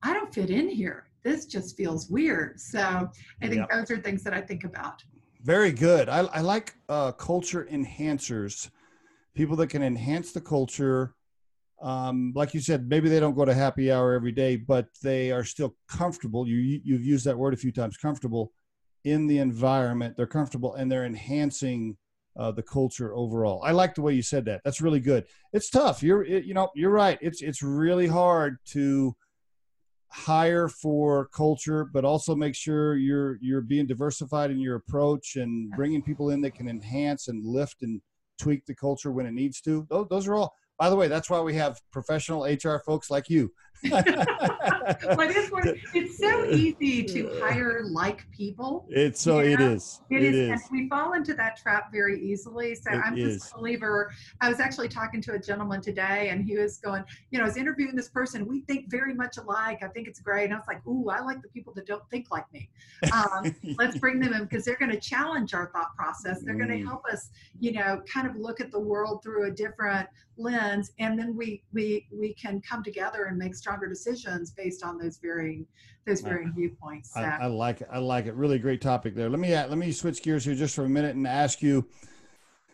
[0.02, 1.08] I don't fit in here.
[1.24, 2.60] This just feels weird.
[2.60, 3.10] So
[3.42, 3.70] I think yep.
[3.70, 5.02] those are things that I think about.
[5.42, 6.08] Very good.
[6.08, 8.70] I, I like uh, culture enhancers
[9.34, 11.14] people that can enhance the culture.
[11.80, 15.30] Um, like you said, maybe they don't go to happy hour every day, but they
[15.30, 16.46] are still comfortable.
[16.46, 17.96] You you've used that word a few times.
[17.96, 18.52] Comfortable
[19.04, 20.16] in the environment.
[20.16, 21.96] They're comfortable and they're enhancing
[22.36, 23.62] uh, the culture overall.
[23.64, 24.60] I like the way you said that.
[24.64, 25.24] That's really good.
[25.52, 26.02] It's tough.
[26.02, 27.18] You're it, you know you're right.
[27.20, 29.14] It's it's really hard to
[30.10, 35.70] hire for culture, but also make sure you're you're being diversified in your approach and
[35.72, 38.00] bringing people in that can enhance and lift and
[38.38, 39.86] tweak the culture when it needs to.
[39.90, 40.54] Those, those are all.
[40.78, 43.52] By the way, that's why we have professional HR folks like you
[45.94, 48.86] it's so easy to hire like people.
[48.88, 50.00] It's so it is.
[50.10, 50.34] It, it is.
[50.34, 50.50] is.
[50.50, 52.74] And we fall into that trap very easily.
[52.74, 53.38] So it I'm is.
[53.38, 54.12] just a believer.
[54.40, 57.48] I was actually talking to a gentleman today and he was going, you know, I
[57.48, 58.46] was interviewing this person.
[58.46, 59.78] We think very much alike.
[59.82, 60.44] I think it's great.
[60.46, 62.70] And I was like, ooh, I like the people that don't think like me.
[63.12, 66.42] Um, let's bring them in because they're going to challenge our thought process.
[66.42, 66.86] They're going to mm.
[66.86, 70.92] help us, you know, kind of look at the world through a different lens.
[70.98, 75.18] And then we we we can come together and make stronger decisions based on those
[75.18, 75.66] varying
[76.06, 77.14] those varying viewpoints.
[77.14, 77.88] I, I, like it.
[77.92, 78.34] I like it.
[78.34, 79.28] Really great topic there.
[79.28, 81.86] Let me uh, let me switch gears here just for a minute and ask you.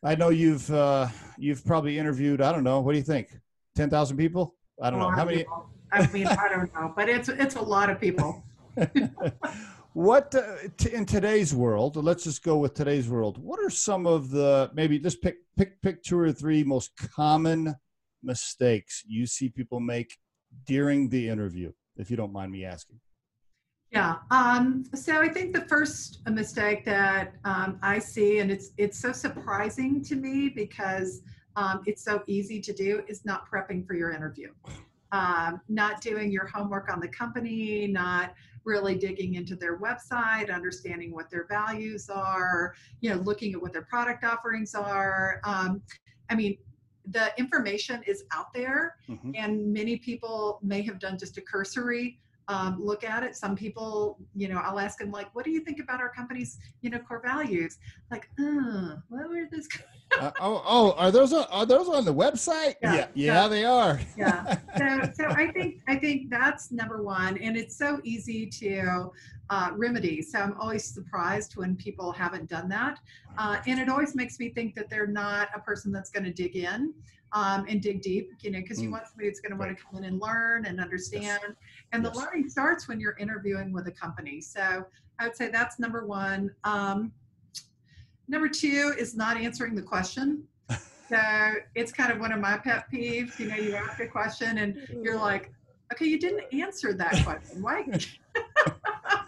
[0.04, 2.40] I know you've uh, you've probably interviewed.
[2.40, 2.80] I don't know.
[2.80, 3.36] What do you think?
[3.74, 4.54] Ten thousand people?
[4.80, 5.38] I don't know how many.
[5.38, 5.68] People.
[5.90, 8.44] I mean, I don't know, but it's it's a lot of people.
[9.94, 11.96] what uh, t- in today's world?
[11.96, 13.38] Let's just go with today's world.
[13.38, 17.74] What are some of the maybe just pick pick pick two or three most common
[18.22, 20.16] mistakes you see people make
[20.66, 23.00] during the interview, if you don't mind me asking?
[23.90, 24.16] Yeah.
[24.30, 29.12] Um, so I think the first mistake that um, I see, and it's it's so
[29.12, 31.22] surprising to me because
[31.54, 34.50] um, it's so easy to do, is not prepping for your interview,
[35.12, 41.12] um, not doing your homework on the company, not really digging into their website, understanding
[41.12, 45.40] what their values are, you know, looking at what their product offerings are.
[45.44, 45.82] Um,
[46.30, 46.56] I mean,
[47.10, 49.32] the information is out there mm-hmm.
[49.34, 53.36] and many people may have done just a cursory um, look at it.
[53.36, 56.58] Some people you know i'll ask them like what do you think about our company's
[56.82, 57.78] you know core values?
[58.10, 59.68] Like uh, what were this
[60.20, 62.74] uh, oh, oh are those on, are those on the website?
[62.82, 63.48] Yeah yeah, yeah.
[63.48, 64.00] they are.
[64.16, 64.58] Yeah.
[64.76, 69.12] So so i think i think that's number one and it's so easy to
[69.50, 70.22] uh, remedy.
[70.22, 72.98] So I'm always surprised when people haven't done that.
[73.36, 76.32] Uh, and it always makes me think that they're not a person that's going to
[76.32, 76.94] dig in
[77.32, 78.92] um, and dig deep, you know, because you mm.
[78.92, 81.40] want somebody that's going to want to come in and learn and understand.
[81.42, 81.56] Yes.
[81.92, 84.40] And the learning starts when you're interviewing with a company.
[84.40, 84.84] So
[85.18, 86.50] I would say that's number one.
[86.62, 87.12] Um,
[88.28, 90.44] number two is not answering the question.
[91.10, 91.20] So
[91.74, 93.38] it's kind of one of my pet peeves.
[93.38, 95.52] You know, you ask a question and you're like,
[95.92, 97.62] okay, you didn't answer that question.
[97.62, 97.84] Why?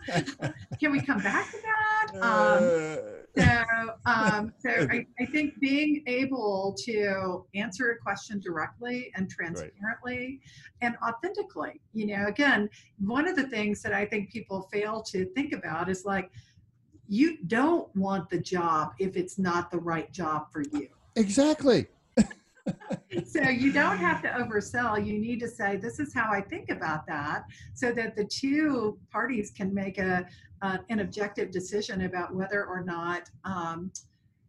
[0.81, 2.23] Can we come back to that?
[2.23, 2.99] Um,
[3.37, 10.19] so, um, so I, I, think being able to answer a question directly and transparently
[10.19, 10.41] right.
[10.83, 15.27] and authentically, you know, again, one of the things that I think people fail to
[15.35, 16.31] think about is like,
[17.09, 20.89] you don't want the job if it's not the right job for you.
[21.15, 21.87] Exactly.
[23.27, 25.05] So you don't have to oversell.
[25.05, 28.99] You need to say, this is how I think about that, so that the two
[29.11, 30.27] parties can make a,
[30.63, 33.91] uh, an objective decision about whether or not um,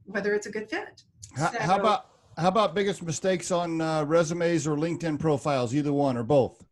[0.05, 1.03] whether it's a good fit.
[1.35, 5.93] How, so, how, about how about biggest mistakes on uh, resumes or LinkedIn profiles, either
[5.93, 6.63] one or both?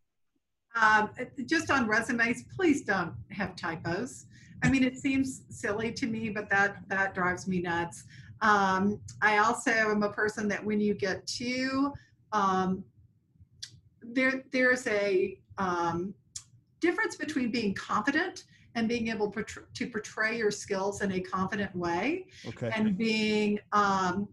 [0.81, 1.09] Um,
[1.45, 4.25] just on resumes, please don't have typos.
[4.63, 8.05] I mean, it seems silly to me, but that that drives me nuts.
[8.41, 11.93] Um, I also am a person that when you get to
[12.31, 12.83] um,
[14.01, 16.13] there, there's a um,
[16.79, 18.43] difference between being confident
[18.75, 22.71] and being able to portray your skills in a confident way okay.
[22.75, 24.27] and being um,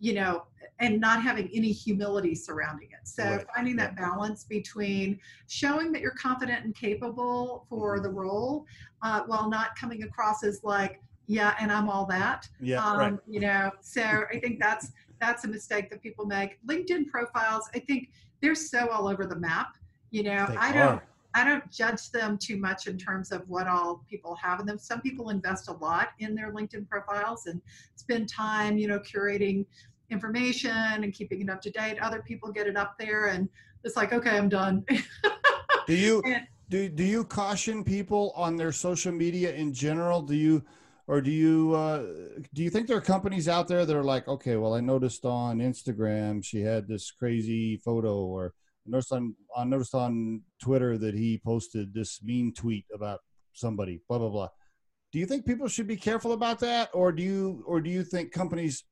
[0.00, 0.44] you know
[0.80, 3.46] and not having any humility surrounding it so right.
[3.54, 8.04] finding that balance between showing that you're confident and capable for mm-hmm.
[8.04, 8.64] the role
[9.02, 12.48] uh, while not coming across as like yeah and i'm all that.
[12.58, 13.14] Yeah um, right.
[13.28, 16.58] you know so i think that's that's a mistake that people make.
[16.66, 18.10] Linkedin profiles i think
[18.40, 19.76] they're so all over the map
[20.10, 21.02] you know they i don't
[21.34, 24.78] i don't judge them too much in terms of what all people have in them.
[24.78, 27.60] Some people invest a lot in their linkedin profiles and
[27.94, 29.66] spend time you know curating
[30.10, 31.98] information and keeping it up to date.
[32.00, 33.48] Other people get it up there and
[33.84, 34.84] it's like okay i'm done.
[35.86, 40.20] Do you and, do, do you caution people on their social media in general?
[40.20, 40.62] Do you
[41.08, 42.02] or do you uh,
[42.54, 45.24] do you think there are companies out there that are like, okay, well, I noticed
[45.24, 48.52] on Instagram she had this crazy photo, or
[48.86, 53.20] I noticed on I noticed on Twitter that he posted this mean tweet about
[53.54, 54.48] somebody, blah blah blah.
[55.10, 58.04] Do you think people should be careful about that, or do you or do you
[58.04, 58.84] think companies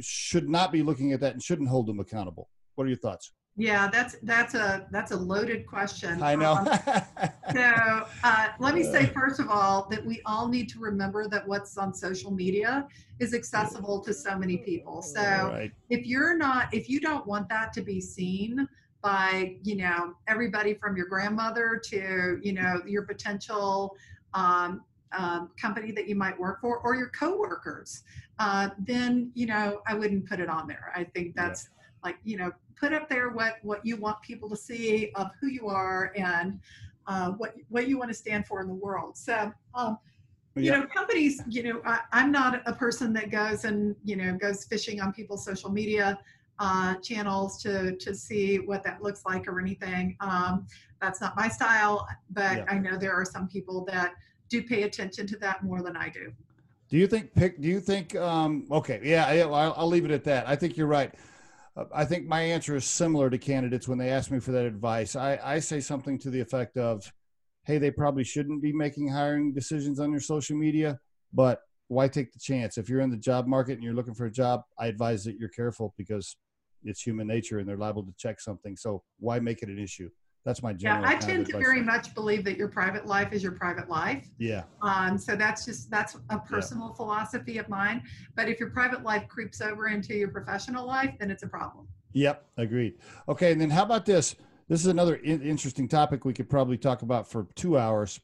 [0.00, 2.48] should not be looking at that and shouldn't hold them accountable?
[2.76, 3.32] What are your thoughts?
[3.56, 6.20] Yeah, that's that's a that's a loaded question.
[6.22, 6.54] I know.
[6.54, 11.28] Um, so uh, let me say first of all that we all need to remember
[11.28, 12.88] that what's on social media
[13.20, 15.02] is accessible to so many people.
[15.02, 15.72] So right.
[15.88, 18.66] if you're not, if you don't want that to be seen
[19.02, 23.94] by you know everybody from your grandmother to you know your potential
[24.32, 24.82] um,
[25.16, 28.02] um, company that you might work for or your coworkers,
[28.40, 30.92] uh, then you know I wouldn't put it on there.
[30.96, 31.83] I think that's yeah.
[32.04, 35.48] Like you know put up there what what you want people to see of who
[35.48, 36.60] you are and
[37.06, 39.16] uh, what what you want to stand for in the world.
[39.16, 39.52] So.
[39.74, 39.98] Um,
[40.56, 44.36] you know companies you know I, i'm not a person that goes and you know
[44.36, 46.16] goes fishing on people's social media
[46.60, 50.64] uh, channels to to see what that looks like or anything um,
[51.02, 52.64] that's not my style but yeah.
[52.68, 54.12] i know there are some people that
[54.48, 56.32] do pay attention to that more than i do
[56.88, 60.12] do you think pick do you think um, okay yeah, yeah I'll, I'll leave it
[60.12, 61.12] at that i think you're right
[61.92, 65.16] I think my answer is similar to candidates when they ask me for that advice.
[65.16, 67.12] I, I say something to the effect of,
[67.64, 71.00] hey, they probably shouldn't be making hiring decisions on your social media,
[71.32, 72.78] but why take the chance?
[72.78, 75.36] If you're in the job market and you're looking for a job, I advise that
[75.36, 76.36] you're careful because
[76.84, 78.76] it's human nature and they're liable to check something.
[78.76, 80.10] So why make it an issue?
[80.44, 81.02] That's my general.
[81.02, 84.28] Yeah, I tend to very much believe that your private life is your private life.
[84.38, 84.64] Yeah.
[84.82, 86.96] Um, so that's just that's a personal yeah.
[86.96, 88.02] philosophy of mine.
[88.36, 91.88] But if your private life creeps over into your professional life, then it's a problem.
[92.12, 92.94] Yep, agreed.
[93.28, 94.36] Okay, and then how about this?
[94.68, 98.20] This is another in- interesting topic we could probably talk about for two hours.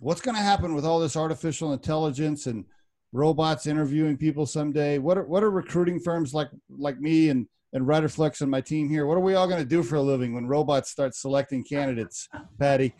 [0.00, 2.64] What's going to happen with all this artificial intelligence and
[3.12, 4.98] robots interviewing people someday?
[4.98, 8.88] What are what are recruiting firms like like me and and Riderflex and my team
[8.88, 9.04] here.
[9.04, 12.26] What are we all going to do for a living when robots start selecting candidates,
[12.58, 12.94] Patty?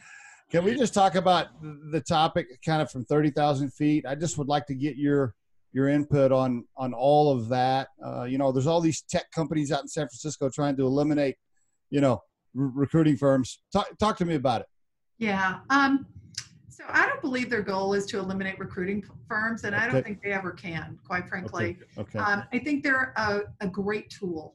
[0.51, 1.47] Can we just talk about
[1.91, 4.05] the topic kind of from 30,000 feet?
[4.07, 5.35] I just would like to get your
[5.73, 7.89] your input on on all of that.
[8.05, 11.37] Uh, you know, there's all these tech companies out in San Francisco trying to eliminate,
[11.91, 12.23] you know,
[12.59, 13.61] r- recruiting firms.
[13.73, 14.67] Talk talk to me about it.
[15.19, 15.61] Yeah.
[15.71, 16.07] Um,
[16.69, 19.85] so I don't believe their goal is to eliminate recruiting firms, and okay.
[19.85, 21.79] I don't think they ever can, quite frankly.
[21.99, 22.19] Okay.
[22.19, 22.19] okay.
[22.19, 24.55] Um, I think they're a, a great tool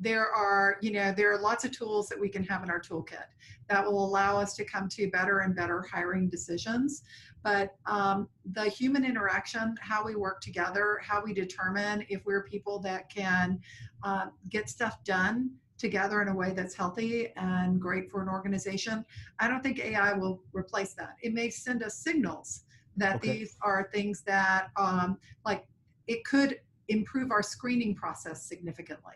[0.00, 2.80] there are you know there are lots of tools that we can have in our
[2.80, 3.28] toolkit
[3.68, 7.02] that will allow us to come to better and better hiring decisions.
[7.44, 12.78] But um, the human interaction how we work together how we determine if we're people
[12.80, 13.60] that can
[14.02, 19.02] uh, get stuff done together in a way that's healthy and great for an organization
[19.38, 21.16] i don't think ai will replace that.
[21.22, 22.64] It may send us signals
[22.98, 23.38] that okay.
[23.38, 25.64] these are things that um, like
[26.06, 29.14] it could improve our screening process significantly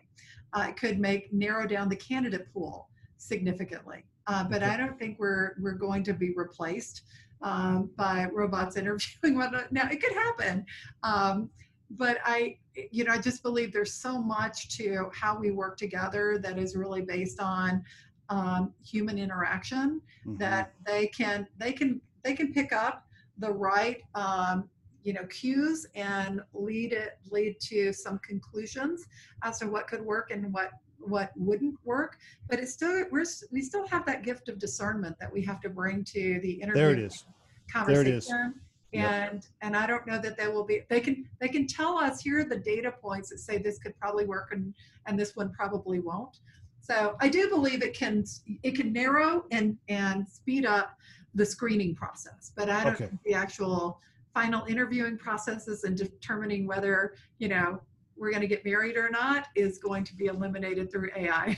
[0.54, 2.88] uh, could make narrow down the candidate pool
[3.18, 4.04] significantly.
[4.26, 4.62] Uh, but.
[4.62, 7.02] I don't think we're we're going to be replaced
[7.42, 9.38] um, by robots interviewing.
[9.70, 10.64] Now it could happen,
[11.02, 11.50] um,
[11.90, 12.56] but I
[12.90, 16.74] you know I just believe there's so much to how we work together that is
[16.74, 17.84] really based on
[18.30, 20.38] um, human interaction mm-hmm.
[20.38, 23.06] that they can they can they can pick up
[23.38, 24.68] the right um,
[25.04, 29.06] you know cues and lead it lead to some conclusions
[29.44, 32.16] as to what could work and what what wouldn't work
[32.48, 35.68] but it's still we're we still have that gift of discernment that we have to
[35.68, 37.24] bring to the interview there it is
[37.70, 39.04] conversation there it is.
[39.04, 39.44] and yep.
[39.60, 42.40] and i don't know that they will be they can they can tell us here
[42.40, 44.74] are the data points that say this could probably work and
[45.06, 46.38] and this one probably won't
[46.80, 48.24] so i do believe it can
[48.62, 50.96] it can narrow and and speed up
[51.34, 53.06] the screening process but i don't okay.
[53.06, 54.00] think the actual
[54.34, 57.80] final interviewing processes and determining whether you know
[58.16, 61.56] we're going to get married or not is going to be eliminated through AI.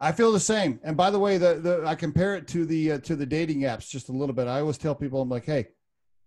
[0.00, 0.80] I feel the same.
[0.82, 3.60] And by the way, the, the I compare it to the uh, to the dating
[3.60, 4.48] apps just a little bit.
[4.48, 5.68] I always tell people, I'm like, hey,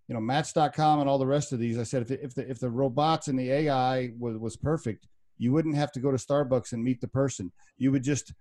[0.08, 1.78] you know, Match.com and all the rest of these.
[1.78, 5.08] I said, if the, if the if the robots and the AI was was perfect,
[5.38, 7.52] you wouldn't have to go to Starbucks and meet the person.
[7.78, 8.34] You would just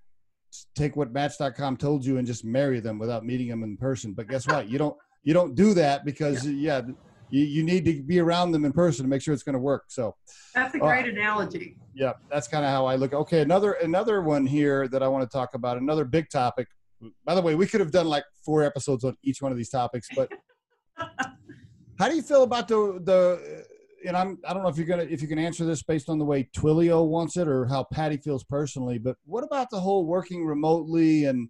[0.75, 4.13] take what Match.com told you and just marry them without meeting them in person.
[4.13, 4.69] But guess what?
[4.69, 6.93] You don't you don't do that because yeah, yeah
[7.31, 9.59] you, you need to be around them in person to make sure it's going to
[9.59, 9.85] work.
[9.89, 10.15] So
[10.55, 11.77] that's a great uh, analogy.
[11.95, 13.13] Yeah, that's kind of how I look.
[13.13, 15.79] Okay, another another one here that I want to talk about.
[15.79, 16.69] Another big topic.
[17.25, 19.71] By the way, we could have done like four episodes on each one of these
[19.71, 20.31] topics, but
[21.99, 23.65] how do you feel about the the?
[24.07, 26.19] And I'm I don't know if you're gonna if you can answer this based on
[26.19, 30.07] the way Twilio wants it or how Patty feels personally, but what about the whole
[30.07, 31.49] working remotely and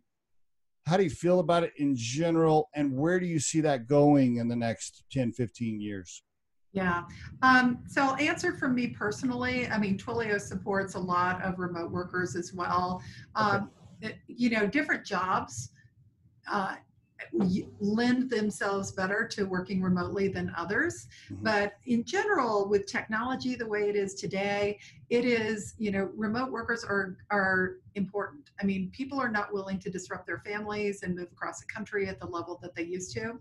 [0.86, 4.36] how do you feel about it in general and where do you see that going
[4.36, 6.22] in the next 10 15 years?
[6.72, 7.04] Yeah
[7.42, 9.66] um, so i'll answer from me personally.
[9.68, 13.02] I mean twilio supports a lot of remote workers as well.
[13.34, 13.70] Um,
[14.02, 14.12] okay.
[14.12, 15.70] it, you know different jobs
[16.50, 16.76] uh,
[17.80, 21.08] lend themselves better to working remotely than others.
[21.30, 21.44] Mm-hmm.
[21.44, 24.78] but in general with technology the way it is today
[25.10, 28.50] it is you know remote workers are are important.
[28.60, 32.08] I mean people are not willing to disrupt their families and move across the country
[32.08, 33.38] at the level that they used to.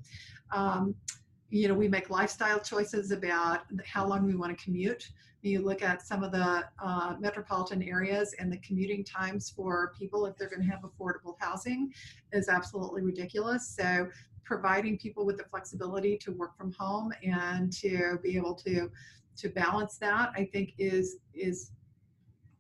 [0.51, 0.95] Um,
[1.49, 5.09] you know we make lifestyle choices about how long we want to commute
[5.45, 10.25] You look at some of the uh, metropolitan areas and the commuting times for people
[10.25, 11.93] if they're going to have affordable housing
[12.33, 13.67] is absolutely ridiculous.
[13.67, 14.07] So
[14.43, 18.89] providing people with the flexibility to work from home and to be able to
[19.37, 21.71] to balance that, I think is is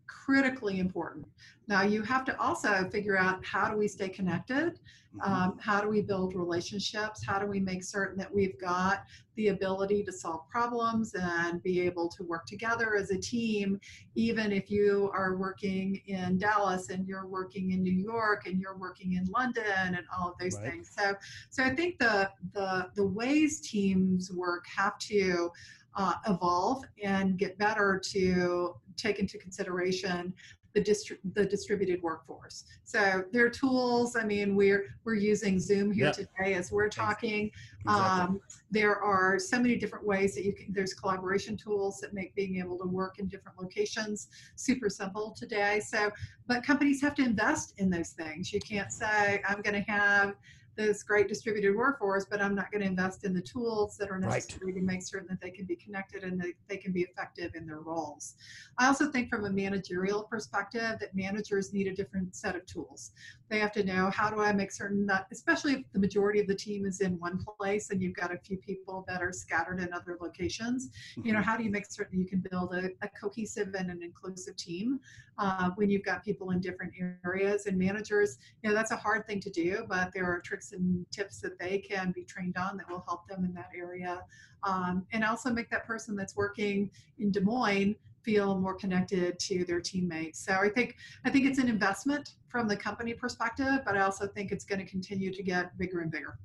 [0.07, 1.27] critically important.
[1.67, 4.79] Now you have to also figure out how do we stay connected?
[5.15, 5.31] Mm-hmm.
[5.31, 7.25] Um, how do we build relationships?
[7.25, 11.81] How do we make certain that we've got the ability to solve problems and be
[11.81, 13.79] able to work together as a team,
[14.15, 18.77] even if you are working in Dallas and you're working in New York and you're
[18.77, 20.71] working in London and all of those Right.
[20.71, 20.91] things.
[20.97, 21.15] So,
[21.49, 25.51] so I think the the the ways teams work have to
[25.95, 30.33] uh, evolve and get better to take into consideration
[30.73, 32.65] the distri- the distributed workforce.
[32.83, 34.17] So there are tools.
[34.17, 36.11] I mean, we're we're using Zoom here Yeah.
[36.11, 37.49] today as we're talking.
[37.81, 37.85] Exactly.
[37.85, 40.73] Um, there are so many different ways that you can.
[40.73, 45.79] There's collaboration tools that make being able to work in different locations super simple today.
[45.79, 46.11] So,
[46.45, 48.51] but companies have to invest in those things.
[48.51, 50.35] You can't say I'm going to have
[50.75, 54.19] this great distributed workforce, but I'm not going to invest in the tools that are
[54.19, 54.43] Right.
[54.43, 57.55] necessary to make certain that they can be connected and that they can be effective
[57.55, 58.35] in their roles.
[58.77, 63.11] I also think from a managerial perspective that managers need a different set of tools.
[63.49, 66.47] They have to know how do I make certain that, especially if the majority of
[66.47, 69.79] the team is in one place and you've got a few people that are scattered
[69.79, 70.89] in other locations,
[71.23, 74.01] you know, how do you make certain you can build a, a cohesive and an
[74.01, 74.99] inclusive team
[75.37, 76.93] uh, when you've got people in different
[77.23, 80.71] areas and managers, you know, that's a hard thing to do, but there are tricks
[80.71, 84.23] and tips that they can be trained on that will help them in that area.
[84.63, 86.89] Um, and also make that person that's working
[87.19, 90.43] in Des Moines feel more connected to their teammates.
[90.43, 94.27] So I think I think it's an investment from the company perspective, but I also
[94.27, 96.39] think it's going to continue to get bigger and bigger.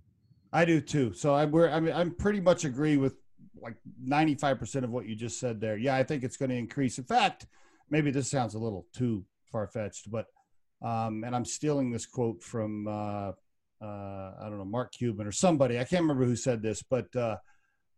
[0.53, 1.13] I do too.
[1.15, 3.15] So I we're I mean I'm pretty much agree with
[3.61, 3.77] like
[4.07, 5.77] 95% of what you just said there.
[5.77, 6.99] Yeah, I think it's going to increase.
[6.99, 7.47] In fact,
[7.91, 10.27] maybe this sounds a little too far fetched, but
[10.83, 13.33] um, and I'm stealing this quote from uh,
[13.83, 15.79] uh, I don't know Mark Cuban or somebody.
[15.79, 17.37] I can't remember who said this, but uh,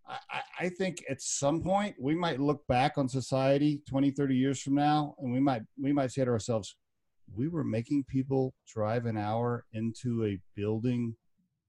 [0.09, 4.61] I, I- think at some point we might look back on society 20, 30 years
[4.61, 6.77] from now, and we might we might say to ourselves,
[7.35, 11.17] we were making people drive an hour into a building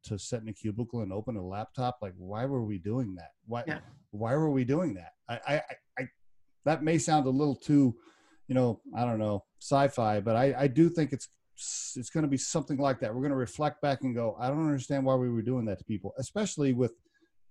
[0.05, 1.97] to sit in a cubicle and open a laptop.
[2.01, 3.31] Like why were we doing that?
[3.45, 3.79] Why Yeah.
[4.11, 5.13] why were we doing that?
[5.29, 5.61] I, I i
[5.99, 6.07] I
[6.65, 7.95] that may sound a little too
[8.47, 11.29] you know i don't know sci-fi but i i do think it's
[11.95, 13.13] it's going to be something like that.
[13.13, 15.77] We're going to reflect back and go i don't understand why we were doing that
[15.79, 16.93] to people especially with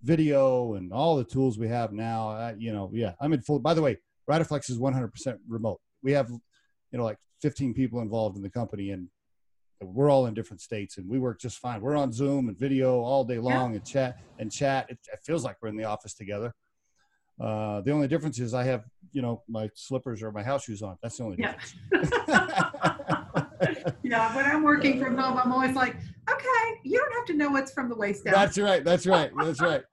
[0.03, 3.59] video and all the tools we have now uh, you know yeah i'm in full
[3.59, 3.97] by the way
[4.29, 6.39] Riderflex is 100% remote we have you
[6.97, 9.07] know like 15 people involved in the company and
[9.81, 11.81] we're all in different states and we work just fine.
[11.81, 14.85] We're on Zoom and video all day long and chat and chat.
[14.89, 16.53] It, it feels like we're in the office together.
[17.41, 20.81] Uh, the only difference is I have, you know, my slippers or my house shoes
[20.81, 20.97] on.
[21.01, 21.55] That's the only Yeah.
[21.91, 22.11] difference.
[24.03, 25.95] yeah, when I'm working from home, I'm always like,
[26.31, 28.35] okay, you don't have to know what's from the waist down.
[28.35, 28.83] That's right.
[28.83, 29.31] That's right.
[29.37, 29.83] That's right.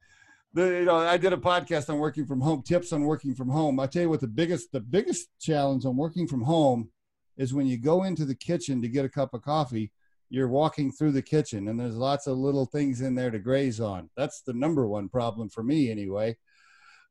[0.53, 3.49] The, you know, I did a podcast on working from home, tips on working from
[3.49, 3.79] home.
[3.79, 6.91] I tell you what, the biggest, the biggest challenge on working from home
[7.37, 9.93] is when you go into the kitchen to get a cup of coffee,
[10.29, 13.81] you're walking through the kitchen and there's lots of little things in there to graze
[13.81, 14.11] on.
[14.17, 16.37] That's the number one problem for me anyway.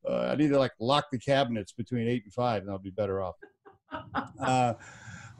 [0.08, 2.90] Uh, I need to like lock the cabinets between eight and five and I'll be
[2.90, 3.36] better off.
[4.40, 4.74] Uh,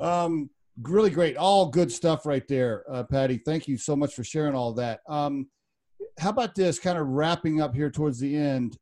[0.01, 0.51] um,
[0.83, 1.37] really great.
[1.37, 3.39] All good stuff right there, uh, Patty.
[3.39, 5.01] Thank you so much for sharing all that.
[5.09, 5.49] Um,
[6.19, 8.77] how about this kind of wrapping up here towards the end?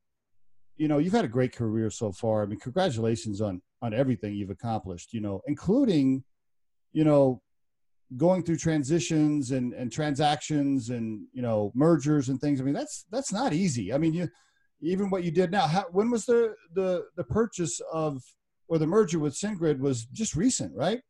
[0.77, 2.43] You know, you've had a great career so far.
[2.43, 5.12] I mean, congratulations on on everything you've accomplished.
[5.12, 6.25] You know, including,
[6.93, 7.43] you know,
[8.16, 12.61] going through transitions and and transactions and you know mergers and things.
[12.61, 13.93] I mean, that's that's not easy.
[13.93, 14.29] I mean, you
[14.81, 15.66] even what you did now.
[15.66, 18.23] How, when was the the the purchase of
[18.69, 21.01] or the merger with SendGrid was just recent, right?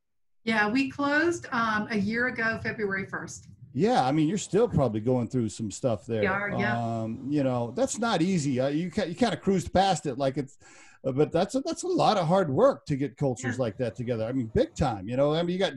[0.44, 3.48] Yeah, we closed um, a year ago, February 1st.
[3.78, 6.22] Yeah, I mean, you're still probably going through some stuff there.
[6.22, 6.76] We are, yeah.
[6.76, 8.58] Um, you know, that's not easy.
[8.58, 10.58] Uh, you you kind of cruised past it like it's,
[11.06, 13.62] uh, but that's a, that's a lot of hard work to get cultures Yeah.
[13.62, 14.24] like that together.
[14.24, 15.08] I mean, big time.
[15.08, 15.74] You know, I mean, you got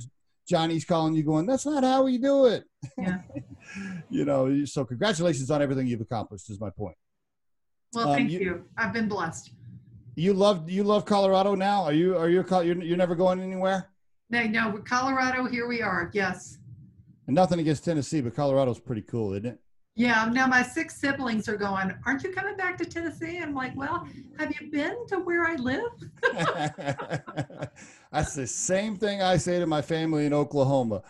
[0.49, 2.64] Johnny's calling you, going, "That's not how we do it."
[2.97, 3.20] Yeah.
[4.10, 6.49] you know, so congratulations on everything you've accomplished.
[6.49, 6.95] Is my point.
[7.93, 8.66] Well, Um, thank you- you.
[8.80, 9.52] I've been blessed.
[10.16, 11.84] You love you love Colorado now.
[11.84, 13.89] Are you are you you're, you're never going anywhere?
[14.32, 16.10] No, no, Colorado, here we are.
[16.14, 16.58] Yes.
[17.32, 19.58] And nothing against Tennessee, but Colorado's pretty cool, isn't it?
[19.96, 23.38] Yeah, now my six siblings are going, Aren't you coming back to Tennessee?
[23.38, 24.06] I'm like, Well,
[24.38, 25.94] have you been to where I live?
[28.12, 31.04] That's the same thing I say to my family in Oklahoma.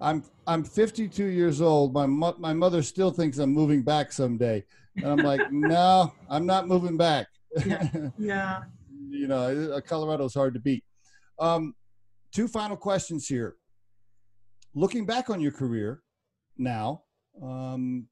[0.00, 1.92] I'm I'm 52 years old.
[1.94, 4.64] My mo- my mother still thinks I'm moving back someday,
[4.96, 7.28] and I'm like, no, I'm not moving back.
[8.18, 8.62] Yeah.
[9.10, 10.82] you know, Colorado's hard to beat.
[11.38, 11.76] Um,
[12.32, 13.54] two final questions here.
[14.78, 16.04] Looking back on your career
[16.56, 17.02] now,
[17.42, 18.06] um,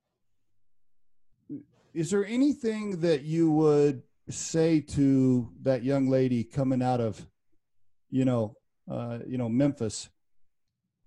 [1.95, 7.25] is there anything that you would say to that young lady coming out of,
[8.11, 8.57] you know,
[8.91, 10.09] uh, you know, Memphis,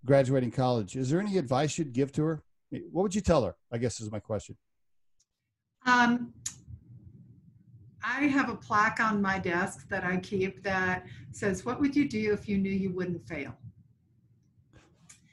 [0.05, 0.95] graduating college?
[0.95, 2.43] Is there any advice you'd give to her?
[2.93, 3.57] What would you tell her?
[3.69, 4.55] I guess is my question.
[5.85, 6.33] Um,
[8.01, 12.07] I have a plaque on my desk that I keep that says, What would you
[12.07, 13.58] do if you knew you wouldn't fail?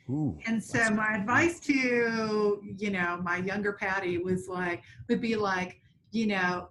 [0.09, 5.35] Ooh, and so my advice to, you know, my younger Patty was like, would be
[5.35, 5.81] like,
[6.13, 6.69] you know,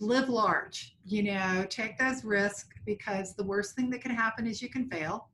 [0.00, 4.62] live large, you know, take those risks because the worst thing that can happen is
[4.62, 5.28] you can fail.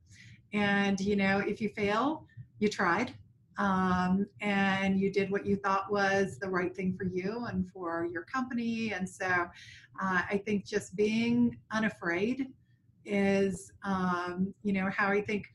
[0.53, 2.27] And, you know, if you fail,
[2.59, 3.15] you tried
[3.59, 8.09] um, and you did what you thought was the right thing for you and for
[8.11, 8.93] your company.
[8.93, 12.49] And so uh, I think just being unafraid
[13.05, 15.47] is, um, you know, how I think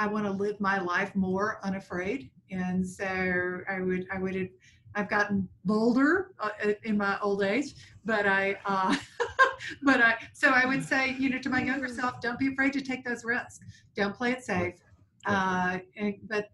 [0.00, 2.30] I want to live my life more unafraid.
[2.50, 3.04] And so
[3.68, 4.48] I would, I would,
[4.94, 6.48] I've gotten bolder uh,
[6.84, 7.74] in my old age,
[8.06, 8.96] but I, uh,
[9.82, 12.72] but I, so I would say, you know, to my younger self, don't be afraid
[12.72, 13.60] to take those risks.
[13.94, 14.76] Don't play it safe.
[15.26, 16.48] Uh, and, but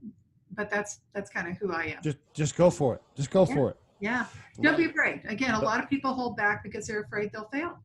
[0.51, 2.03] but that's that's kind of who I am.
[2.03, 3.03] Just just go for it.
[3.15, 3.55] Just go yeah.
[3.55, 3.77] for it.
[4.01, 4.27] Yeah.
[4.61, 5.23] Don't be afraid.
[5.29, 7.79] Again, a lot of people hold back because they're afraid they'll fail.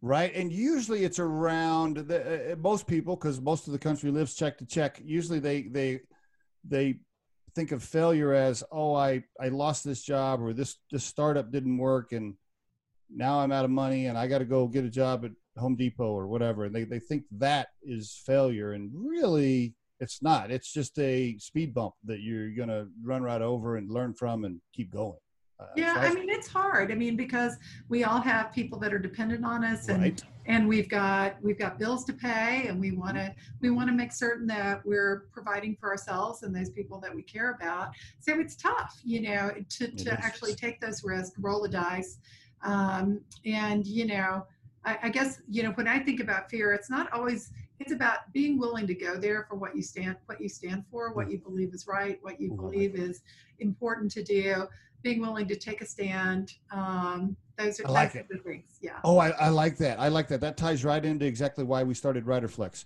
[0.00, 4.34] Right, and usually it's around the, uh, most people because most of the country lives
[4.34, 5.00] check to check.
[5.04, 6.00] Usually they they
[6.62, 7.00] they
[7.56, 11.78] think of failure as oh I I lost this job or this this startup didn't
[11.78, 12.34] work and
[13.10, 15.74] now I'm out of money and I got to go get a job at Home
[15.74, 16.64] Depot or whatever.
[16.64, 20.50] And they they think that is failure, and really it's not.
[20.50, 24.60] It's just a speed bump that you're to run right over and learn from and
[24.72, 25.18] keep going.
[25.60, 26.92] Uh, yeah, so I, I, mean it's hard.
[26.92, 27.56] I mean because
[27.88, 30.24] we all have people that are dependent on us, and right.
[30.46, 33.94] and we've got we've got bills to pay, and we want to we want to
[33.94, 37.90] make certain that we're providing for ourselves and those people that we care about.
[38.20, 42.18] So it's tough, you know, to to actually take those risks, roll the dice,
[42.62, 44.46] um, and you know.
[44.84, 47.50] I, I guess you know when I think about fear, it's not always
[47.80, 51.12] it's about being willing to go there for what you stand what you stand for
[51.12, 53.22] what you believe is right what you believe is
[53.60, 54.66] important to do
[55.02, 58.98] being willing to take a stand um, those are like the things yeah.
[59.04, 61.94] Oh I, I like that i like that that ties right into exactly why we
[61.94, 62.84] started riderflex.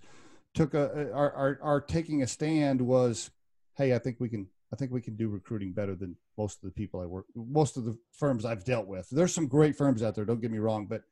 [0.54, 3.30] Took a our, our our taking a stand was
[3.76, 6.64] hey i think we can i think we can do recruiting better than most of
[6.64, 9.08] the people i work most of the firms i've dealt with.
[9.10, 11.02] There's some great firms out there don't get me wrong but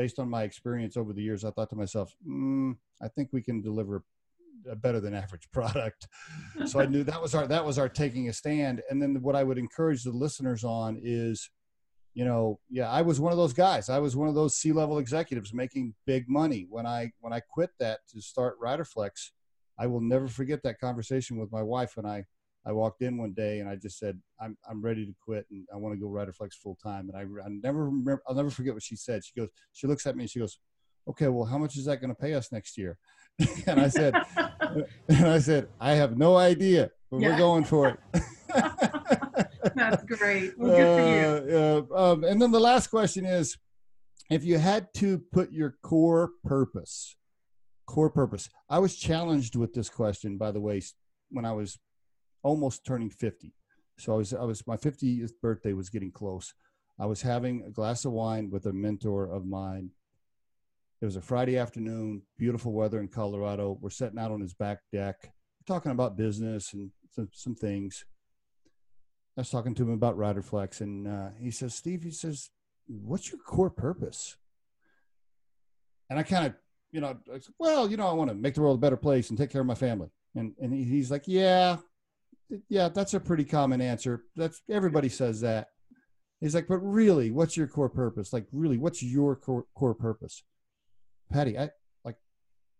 [0.00, 3.42] based on my experience over the years, I thought to myself, mm, I think we
[3.42, 4.02] can deliver
[4.70, 6.08] a better than average product.
[6.66, 8.82] so I knew that was our that was our taking a stand.
[8.90, 11.50] And then what I would encourage the listeners on is,
[12.14, 13.88] you know, yeah, I was one of those guys.
[13.88, 17.40] I was one of those C level executives making big money when I when I
[17.40, 19.30] quit that to start Riderflex.
[19.78, 22.24] I will never forget that conversation with my wife when I
[22.66, 25.66] I walked in one day and I just said, I'm, I'm ready to quit and
[25.72, 27.08] I want to go Riderflex full time.
[27.08, 29.24] And I, I never remember, I'll never forget what she said.
[29.24, 30.58] She goes, she looks at me and she goes,
[31.08, 32.98] okay, well, how much is that going to pay us next year?
[33.66, 34.14] and I said,
[35.08, 37.30] and I said, I have no idea, but yeah.
[37.30, 38.22] we're going for it.
[39.74, 40.58] That's great.
[40.58, 41.94] Well, good for you.
[41.96, 43.56] Uh, um, and then the last question is,
[44.30, 47.16] if you had to put your core purpose,
[47.86, 50.82] core purpose, I was challenged with this question, by the way,
[51.30, 51.78] when I was
[52.42, 53.52] almost turning 50.
[53.98, 56.54] So I was, I was, my 50th birthday was getting close.
[56.98, 59.90] I was having a glass of wine with a mentor of mine.
[61.00, 63.78] It was a Friday afternoon, beautiful weather in Colorado.
[63.80, 65.32] We're sitting out on his back deck,
[65.66, 68.04] talking about business and some, some things.
[69.34, 72.50] I was talking to him about Riderflex, and uh, he says, Steve, he says,
[72.86, 74.36] what's your core purpose?
[76.10, 76.54] And I kind of,
[76.92, 79.30] you know, said, well, you know, I want to make the world a better place
[79.30, 80.08] and take care of my family.
[80.34, 81.78] And, and he's like, yeah,
[82.68, 84.24] yeah, that's a pretty common answer.
[84.36, 85.68] That's everybody says that.
[86.42, 88.34] He's like, but really, what's your core purpose?
[88.34, 90.42] Like, really, what's your core, core purpose?
[91.30, 91.70] Patty, I
[92.04, 92.16] like,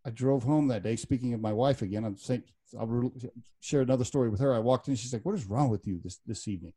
[0.05, 0.96] I drove home that day.
[0.96, 2.42] Speaking of my wife again, I'm saying
[2.78, 3.12] I'll
[3.61, 4.55] share another story with her.
[4.55, 6.72] I walked in, she's like, "What is wrong with you this this evening?"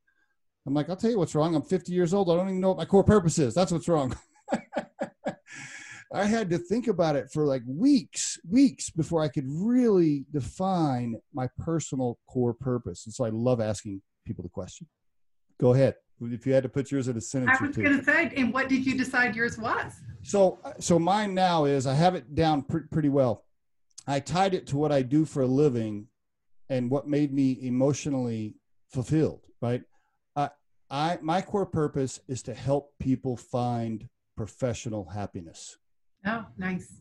[0.65, 1.55] I'm like, "I'll tell you what's wrong.
[1.55, 2.29] I'm 50 years old.
[2.29, 3.53] I don't even know what my core purpose is.
[3.53, 4.15] That's what's wrong."
[6.13, 11.15] I had to think about it for like weeks, weeks before I could really define
[11.33, 13.05] my personal core purpose.
[13.05, 14.87] And so I love asking people the question.
[15.59, 15.95] Go ahead.
[16.21, 18.53] If you had to put yours in a sentence, I was going to say, and
[18.53, 19.93] what did you decide yours was?
[20.23, 23.45] So, so mine now is I have it down pr- pretty well.
[24.07, 26.07] I tied it to what I do for a living
[26.69, 28.55] and what made me emotionally
[28.91, 29.41] fulfilled.
[29.61, 29.83] Right.
[30.35, 30.49] I,
[30.89, 35.77] I, my core purpose is to help people find professional happiness
[36.25, 36.93] Oh, nice.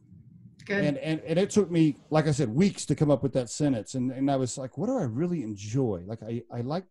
[0.64, 0.84] Good.
[0.84, 3.50] And, and and it took me, like I said, weeks to come up with that
[3.50, 3.94] sentence.
[3.94, 6.04] And and I was like, what do I really enjoy?
[6.06, 6.84] Like I, I like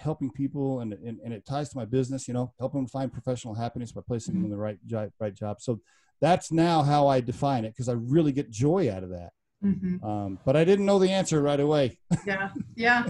[0.00, 3.12] helping people and, and, and it ties to my business, you know, helping them find
[3.12, 4.42] professional happiness by placing mm-hmm.
[4.42, 5.60] them in the right job, right job.
[5.60, 5.80] So
[6.20, 9.32] that's now how I define it because I really get joy out of that.
[9.64, 10.04] Mm-hmm.
[10.04, 11.98] Um, but I didn't know the answer right away.
[12.26, 13.06] yeah, yeah.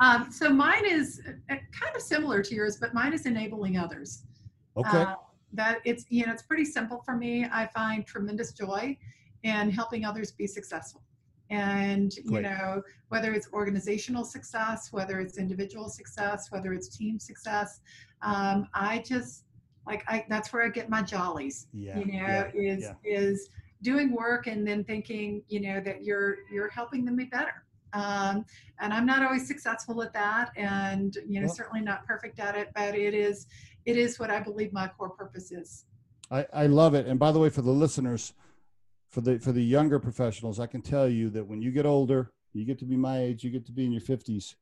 [0.00, 4.22] Um, so mine is uh, kind of similar to yours, but mine is enabling others.
[4.76, 5.02] Okay.
[5.02, 5.14] Uh,
[5.52, 7.44] that it's you know it's pretty simple for me.
[7.52, 8.96] I find tremendous joy
[9.42, 11.02] in helping others be successful
[11.50, 12.42] and you Great.
[12.42, 17.80] know whether it's organizational success whether it's individual success whether it's team success
[18.22, 19.44] um, i just
[19.86, 22.94] like i that's where i get my jollies yeah, you know yeah, is yeah.
[23.04, 23.50] is
[23.82, 28.44] doing work and then thinking you know that you're you're helping them be better um,
[28.78, 32.56] and i'm not always successful at that and you know well, certainly not perfect at
[32.56, 33.46] it but it is
[33.86, 35.86] it is what i believe my core purpose is
[36.30, 38.34] i i love it and by the way for the listeners
[39.10, 42.32] for the for the younger professionals, I can tell you that when you get older,
[42.52, 44.56] you get to be my age, you get to be in your fifties.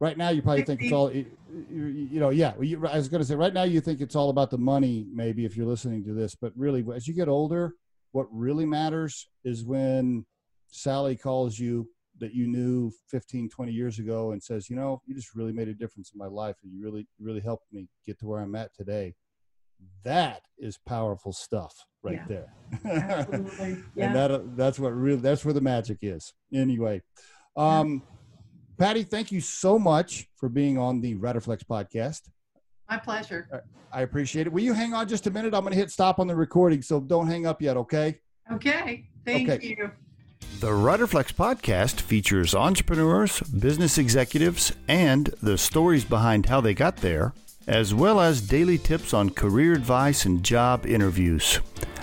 [0.00, 1.26] Right now, you probably think it's all, you,
[1.70, 2.54] you know, yeah.
[2.60, 5.06] You, I was going to say, right now, you think it's all about the money,
[5.12, 7.76] maybe if you're listening to this, but really, as you get older,
[8.10, 10.26] what really matters is when
[10.66, 11.88] Sally calls you
[12.18, 15.68] that you knew 15, 20 years ago and says, you know, you just really made
[15.68, 18.56] a difference in my life and you really, really helped me get to where I'm
[18.56, 19.14] at today.
[20.04, 22.44] That is powerful stuff right yeah.
[22.84, 23.00] there.
[23.20, 23.82] Absolutely.
[23.94, 24.06] Yeah.
[24.06, 26.32] and that that's what really that's where the magic is.
[26.52, 27.02] Anyway,
[27.56, 28.86] um, yeah.
[28.86, 32.22] Patty, thank you so much for being on the Riderflex podcast.
[32.90, 33.62] My pleasure.
[33.92, 34.52] I appreciate it.
[34.52, 35.54] Will you hang on just a minute?
[35.54, 38.18] I'm going to hit stop on the recording, so don't hang up yet, okay?
[38.50, 39.08] Okay.
[39.24, 39.66] Thank okay.
[39.66, 39.90] you.
[40.60, 47.34] The Riderflex podcast features entrepreneurs, business executives, and the stories behind how they got there,
[47.66, 51.60] as well as daily tips on career advice and job interviews.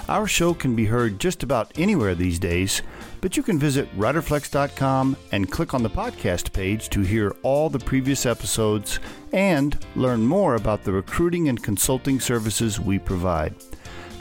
[0.07, 2.81] Our show can be heard just about anywhere these days,
[3.21, 7.77] but you can visit riderflex.com and click on the podcast page to hear all the
[7.77, 8.99] previous episodes
[9.33, 13.53] and learn more about the recruiting and consulting services we provide.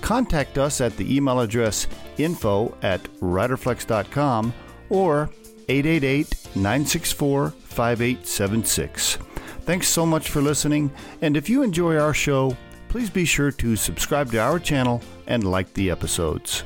[0.02, 1.86] Contact us at the email address
[2.18, 4.52] info at riderflex.com
[4.90, 5.30] or
[5.68, 9.18] 888 964 5876.
[9.68, 10.90] Thanks so much for listening,
[11.20, 12.56] and if you enjoy our show,
[12.88, 16.64] please be sure to subscribe to our channel and like the episodes.